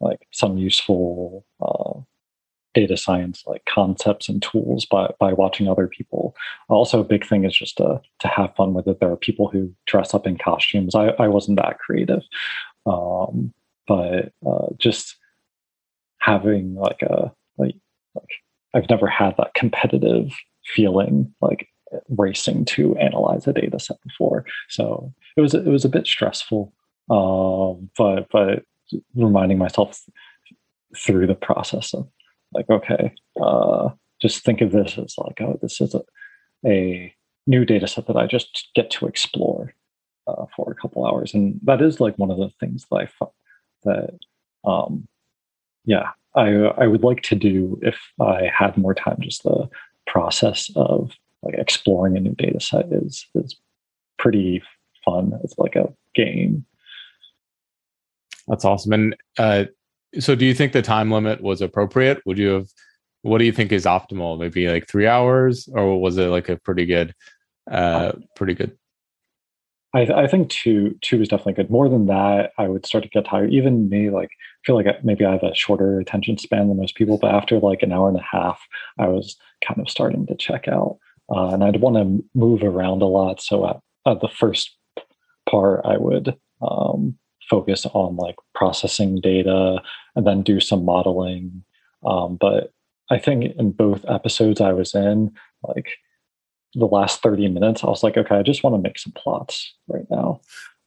[0.00, 2.00] like some useful uh,
[2.74, 6.34] data science like concepts and tools by by watching other people.
[6.68, 9.00] Also, a big thing is just to to have fun with it.
[9.00, 10.94] There are people who dress up in costumes.
[10.94, 12.22] I I wasn't that creative,
[12.86, 13.52] um,
[13.86, 15.16] but uh, just
[16.18, 17.76] having like a like
[18.14, 18.30] like
[18.74, 20.30] I've never had that competitive
[20.64, 21.68] feeling like
[22.08, 24.44] racing to analyze a data set before.
[24.68, 26.72] So it was it was a bit stressful,
[27.10, 28.64] um, but but
[29.14, 30.00] reminding myself
[30.96, 32.08] through the process of
[32.52, 33.90] like okay, uh,
[34.20, 36.02] just think of this as like oh this is a,
[36.66, 37.14] a
[37.46, 39.74] new data set that I just get to explore
[40.26, 43.06] uh, for a couple hours, and that is like one of the things that I
[43.06, 43.32] found
[43.84, 44.18] that
[44.68, 45.06] um,
[45.84, 49.18] yeah I I would like to do if I had more time.
[49.20, 49.68] Just the
[50.06, 53.56] process of like exploring a new data set is is
[54.18, 54.62] pretty
[55.04, 55.38] fun.
[55.44, 56.64] It's like a game.
[58.46, 58.92] That's awesome.
[58.92, 59.64] And uh,
[60.18, 62.20] so, do you think the time limit was appropriate?
[62.26, 62.68] Would you have?
[63.22, 64.38] What do you think is optimal?
[64.38, 67.14] Maybe like three hours, or was it like a pretty good,
[67.70, 68.78] uh, pretty good
[69.94, 71.70] I, I think two two is definitely good.
[71.70, 73.52] More than that, I would start to get tired.
[73.52, 74.30] Even me, like
[74.64, 77.82] feel like maybe I have a shorter attention span than most people, but after like
[77.82, 78.60] an hour and a half,
[78.98, 79.36] I was
[79.66, 80.98] kind of starting to check out,
[81.34, 83.40] uh, and I'd want to move around a lot.
[83.40, 84.76] So at, at the first
[85.48, 87.16] part, I would um,
[87.48, 89.80] focus on like processing data
[90.16, 91.62] and then do some modeling.
[92.04, 92.72] Um, but
[93.10, 95.32] I think in both episodes I was in,
[95.62, 95.88] like
[96.74, 99.74] the last 30 minutes, I was like, okay, I just want to make some plots
[99.88, 100.40] right now.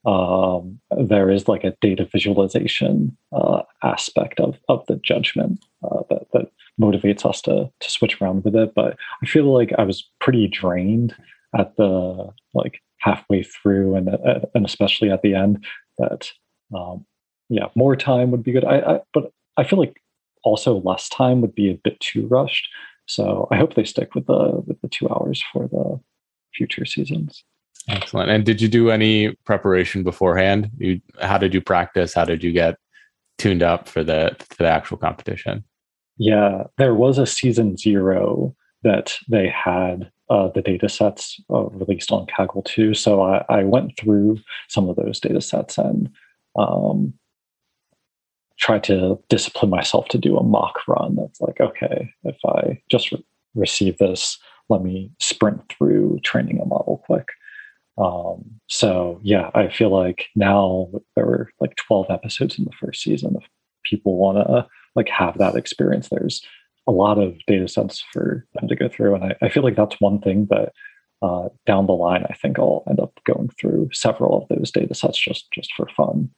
[0.03, 6.27] Um, there is like a data visualization uh, aspect of, of the judgment uh, that,
[6.33, 8.73] that motivates us to, to switch around with it.
[8.73, 11.15] But I feel like I was pretty drained
[11.55, 15.63] at the like halfway through and uh, and especially at the end
[15.97, 16.31] that
[16.75, 17.05] um,
[17.49, 18.65] yeah more time would be good.
[18.65, 20.01] I, I but i feel like
[20.43, 22.67] also less time would be a bit too rushed.
[23.07, 25.99] So i hope they stick with the with the two hours for the
[26.53, 27.43] future seasons.
[27.89, 28.29] Excellent.
[28.29, 30.69] And did you do any preparation beforehand?
[30.77, 32.13] You how did you practice?
[32.13, 32.75] How did you get
[33.37, 35.63] tuned up for the for the actual competition?
[36.17, 42.11] Yeah there was a season zero that they had uh, the data sets uh, released
[42.11, 42.93] on Kaggle 2.
[42.93, 46.09] So I, I, went through some of those data sets and
[46.57, 47.13] um,
[48.57, 51.17] tried to discipline myself to do a mock run.
[51.27, 53.25] It's like, okay, if I just re-
[53.55, 54.37] receive this,
[54.69, 57.27] let me sprint through training a model quick.
[57.97, 63.01] Um, so yeah, I feel like now there were like 12 episodes in the first
[63.01, 63.35] season.
[63.35, 63.47] If
[63.83, 66.41] people want to like have that experience, there's
[66.87, 69.15] a lot of data sets for them to go through.
[69.15, 70.71] And I, I feel like that's one thing that
[71.21, 74.93] uh, down the line, I think I'll end up going through several of those data
[74.93, 76.29] sets just just for fun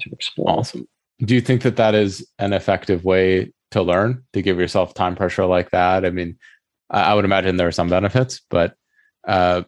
[0.00, 0.50] to explore.
[0.50, 0.88] Awesome.
[1.20, 5.14] Do you think that that is an effective way to learn to give yourself time
[5.14, 6.06] pressure like that?
[6.06, 6.38] I mean,
[6.88, 8.74] I would imagine there are some benefits, but
[9.28, 9.62] uh,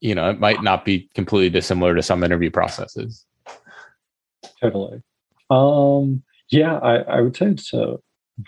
[0.00, 3.24] you know, it might not be completely dissimilar to some interview processes.
[4.60, 5.02] Totally.
[5.50, 7.98] Um, yeah, I, I would say it's a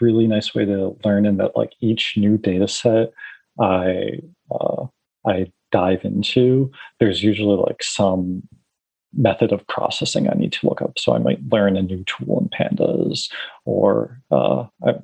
[0.00, 3.12] really nice way to learn in that like each new data set
[3.61, 4.86] I uh,
[5.27, 6.70] I dive into,
[7.01, 8.43] there's usually like some
[9.14, 10.99] method of processing I need to look up.
[10.99, 13.31] So I might learn a new tool in pandas,
[13.64, 14.95] or uh, I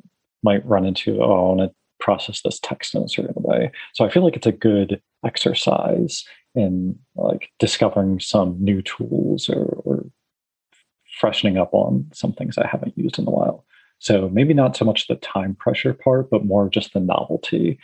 [0.43, 3.71] might run into, oh, I want to process this text in a certain way.
[3.95, 9.65] So I feel like it's a good exercise in like discovering some new tools or,
[9.85, 10.05] or
[11.21, 13.65] freshening up on some things I haven't used in a while.
[13.99, 17.79] So maybe not so much the time pressure part, but more just the novelty,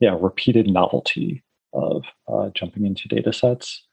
[0.00, 3.84] yeah, repeated novelty of uh, jumping into data sets.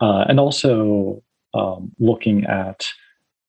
[0.00, 1.22] Uh, and also
[1.54, 2.86] um, looking at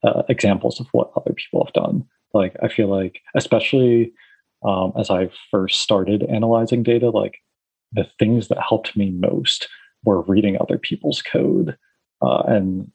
[0.04, 2.06] uh, examples of what other people have done.
[2.34, 4.14] Like, I feel like, especially
[4.64, 7.40] um, as I first started analyzing data, like
[7.92, 9.68] the things that helped me most
[10.04, 11.78] were reading other people's code
[12.22, 12.92] uh, and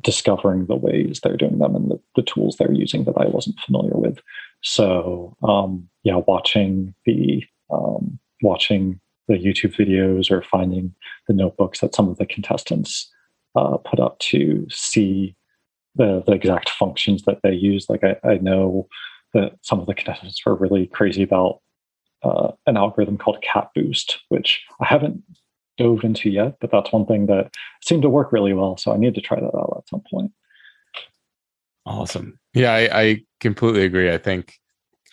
[0.00, 3.60] discovering the ways they're doing them and the, the, tools they're using that I wasn't
[3.60, 4.20] familiar with.
[4.62, 10.94] So um, yeah, watching the um, watching the YouTube videos or finding
[11.26, 13.12] the notebooks that some of the contestants
[13.54, 15.36] uh, put up to see
[15.94, 17.88] the, the exact functions that they use.
[17.88, 18.88] Like I, I know
[19.34, 21.60] that some of the contestants were really crazy about
[22.22, 25.22] uh, an algorithm called CatBoost, which I haven't
[25.76, 27.54] dove into yet, but that's one thing that
[27.84, 28.76] seemed to work really well.
[28.76, 30.32] So I need to try that out at some point.
[31.86, 32.38] Awesome.
[32.54, 34.12] Yeah, I, I completely agree.
[34.12, 34.54] I think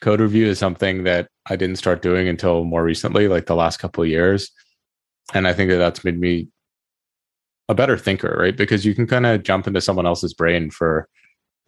[0.02, 3.78] code review is something that I didn't start doing until more recently, like the last
[3.78, 4.52] couple of years.
[5.34, 6.48] And I think that that's made me
[7.70, 8.56] a better thinker, right?
[8.56, 11.08] Because you can kind of jump into someone else's brain for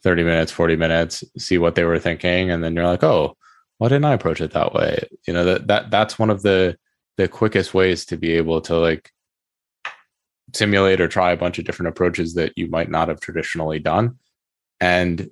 [0.04, 3.36] 30 minutes, 40 minutes, see what they were thinking, and then you're like, oh,
[3.78, 5.08] why didn't I approach it that way?
[5.28, 6.78] You know, that that that's one of the
[7.18, 9.12] the quickest ways to be able to like
[10.54, 14.18] simulate or try a bunch of different approaches that you might not have traditionally done.
[14.80, 15.30] And,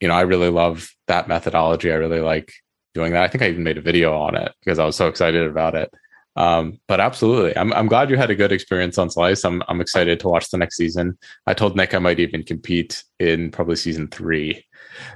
[0.00, 1.90] you know, I really love that methodology.
[1.90, 2.52] I really like
[2.94, 3.22] doing that.
[3.22, 5.74] I think I even made a video on it because I was so excited about
[5.74, 5.92] it.
[6.34, 9.44] Um, but absolutely, I'm I'm glad you had a good experience on Slice.
[9.44, 11.18] I'm I'm excited to watch the next season.
[11.46, 14.64] I told Nick I might even compete in probably season three.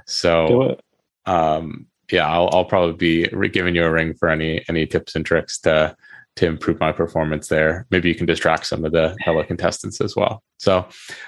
[0.05, 0.79] So,
[1.25, 5.25] um, yeah, I'll I'll probably be giving you a ring for any any tips and
[5.25, 5.95] tricks to
[6.37, 7.85] to improve my performance there.
[7.89, 10.43] Maybe you can distract some of the fellow contestants as well.
[10.59, 10.87] So,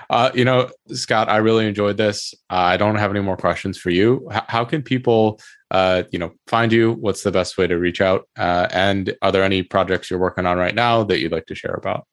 [0.09, 2.33] uh, you know, Scott, I really enjoyed this.
[2.49, 4.27] Uh, I don't have any more questions for you.
[4.31, 5.39] H- how can people,
[5.71, 6.93] uh, you know, find you?
[6.93, 8.27] What's the best way to reach out?
[8.37, 11.55] Uh, and are there any projects you're working on right now that you'd like to
[11.55, 12.07] share about?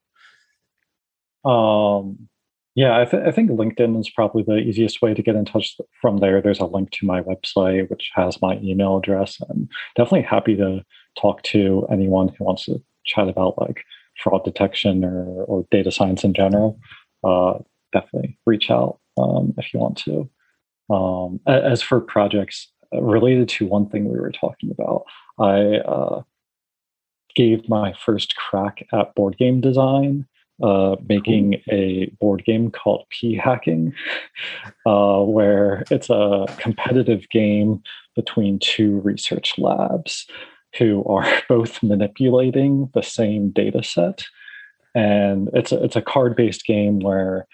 [1.45, 2.29] Um,
[2.75, 5.77] yeah, I, th- I think LinkedIn is probably the easiest way to get in touch
[6.03, 6.43] from there.
[6.43, 9.39] There's a link to my website, which has my email address.
[9.49, 10.83] I'm definitely happy to
[11.19, 13.83] talk to anyone who wants to chat about like
[14.23, 16.79] fraud detection or, or data science in general,
[17.25, 17.55] uh,
[17.93, 20.29] definitely reach out um, if you want to.
[20.89, 25.05] Um, as for projects related to one thing we were talking about,
[25.39, 26.23] I uh,
[27.35, 30.27] gave my first crack at board game design,
[30.63, 33.95] uh, making a board game called P Hacking,
[34.87, 37.83] uh, where it's a competitive game
[38.15, 40.27] between two research labs
[40.79, 44.25] who are both manipulating the same data set.
[44.95, 47.47] And it's a, it's a card based game where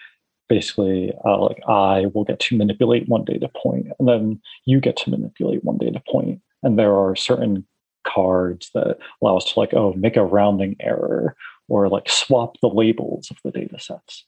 [0.49, 4.97] basically uh, like I will get to manipulate one data point and then you get
[4.97, 6.41] to manipulate one data point.
[6.61, 7.65] And there are certain
[8.05, 11.35] cards that allow us to like, oh, make a rounding error
[11.67, 14.25] or like swap the labels of the data sets.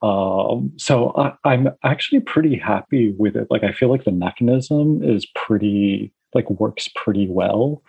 [0.00, 3.48] Um, so I, I'm actually pretty happy with it.
[3.50, 7.82] Like I feel like the mechanism is pretty like works pretty well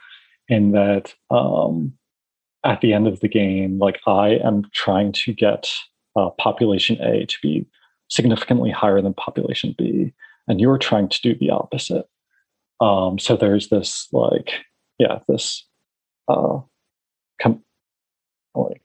[0.47, 1.93] in that um,
[2.63, 5.69] at the end of the game, like I am trying to get
[6.19, 7.65] uh, population A to be
[8.09, 10.13] significantly higher than population B,
[10.47, 12.05] and you're trying to do the opposite.
[12.81, 14.51] Um, so there's this like,
[14.97, 15.65] yeah, this
[16.27, 16.59] uh,
[17.41, 17.63] com-
[18.55, 18.81] like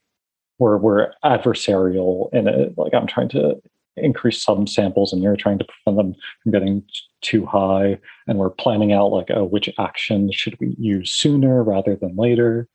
[0.59, 2.75] we're we're adversarial in it.
[2.77, 3.61] Like I'm trying to
[3.97, 6.85] increase some samples, and you're trying to prevent them from getting
[7.21, 7.99] too high.
[8.29, 12.69] And we're planning out like, oh, which action should we use sooner rather than later.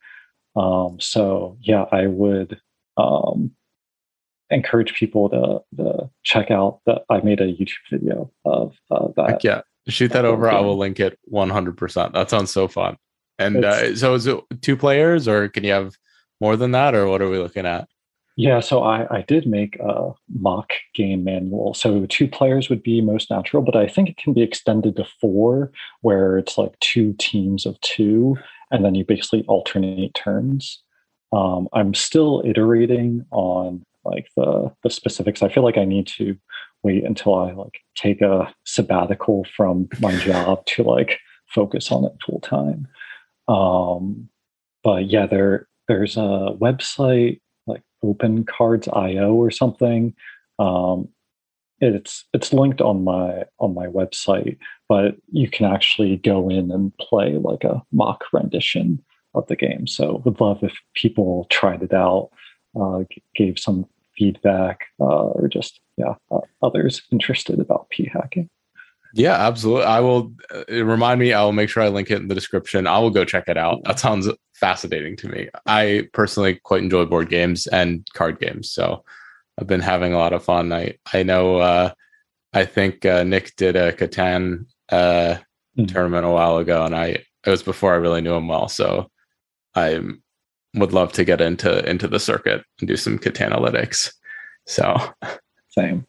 [0.56, 2.60] Um, so yeah, I would
[2.96, 3.52] um,
[4.50, 9.30] encourage people to, to check out that I made a YouTube video of uh, that.
[9.30, 10.50] Heck yeah, shoot that over.
[10.50, 12.12] I will link it 100%.
[12.12, 12.96] That sounds so fun.
[13.38, 15.94] And uh, so is it two players or can you have
[16.40, 17.88] more than that or what are we looking at?
[18.36, 21.74] Yeah, so I, I did make a mock game manual.
[21.74, 25.04] So two players would be most natural, but I think it can be extended to
[25.20, 28.38] four, where it's like two teams of two,
[28.70, 30.82] and then you basically alternate turns.
[31.32, 35.42] Um, I'm still iterating on like the the specifics.
[35.42, 36.36] I feel like I need to
[36.82, 42.12] wait until I like take a sabbatical from my job to like focus on it
[42.24, 42.86] full time.
[43.48, 44.28] Um,
[44.82, 50.14] but yeah, there there's a website like Open Cards IO or something.
[50.58, 51.08] Um,
[51.80, 56.96] it's it's linked on my on my website, but you can actually go in and
[56.98, 59.02] play like a mock rendition
[59.34, 59.86] of the game.
[59.86, 62.30] So would love if people tried it out,
[62.78, 63.04] uh,
[63.34, 68.48] gave some feedback, uh, or just yeah, uh, others interested about p hacking.
[69.14, 69.84] Yeah, absolutely.
[69.84, 71.32] I will uh, remind me.
[71.32, 72.86] I will make sure I link it in the description.
[72.86, 73.82] I will go check it out.
[73.84, 75.48] That sounds fascinating to me.
[75.66, 79.04] I personally quite enjoy board games and card games, so
[79.58, 80.72] I've been having a lot of fun.
[80.72, 81.56] I I know.
[81.56, 81.92] Uh,
[82.52, 85.36] I think uh, Nick did a Catan uh,
[85.78, 85.84] mm-hmm.
[85.86, 87.06] tournament a while ago, and I
[87.46, 88.68] it was before I really knew him well.
[88.68, 89.10] So
[89.74, 90.00] I
[90.74, 94.12] would love to get into into the circuit and do some Catan analytics.
[94.66, 94.96] So
[95.68, 96.06] same.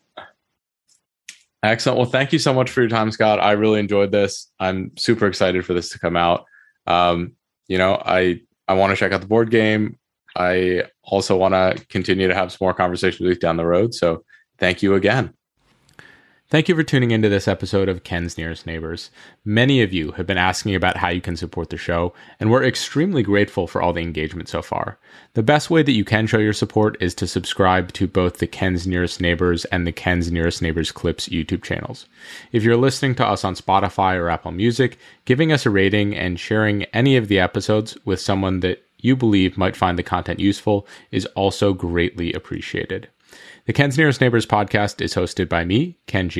[1.64, 1.98] Excellent.
[1.98, 3.40] Well, thank you so much for your time, Scott.
[3.40, 4.52] I really enjoyed this.
[4.60, 6.46] I'm super excited for this to come out.
[6.88, 7.34] Um,
[7.68, 9.98] you know, I I want to check out the board game.
[10.36, 13.94] I also want to continue to have some more conversations with you down the road.
[13.94, 14.24] So,
[14.58, 15.34] thank you again.
[16.52, 19.10] Thank you for tuning into this episode of Ken's Nearest Neighbors.
[19.46, 22.66] Many of you have been asking about how you can support the show, and we're
[22.66, 25.00] extremely grateful for all the engagement so far.
[25.34, 28.48] The best way that you can show your support is to subscribe to both the
[28.48, 32.06] Ken's Nearest Neighbors and the Ken's Nearest Neighbors Clips YouTube channels.
[32.52, 36.38] If you're listening to us on Spotify or Apple Music, giving us a rating and
[36.38, 40.86] sharing any of the episodes with someone that you believe might find the content useful
[41.12, 43.08] is also greatly appreciated.
[43.66, 46.32] The Ken's Nearest Neighbors podcast is hosted by me, Ken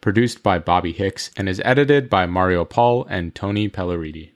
[0.00, 4.30] produced by Bobby Hicks, and is edited by Mario Paul and Tony Pelleriti.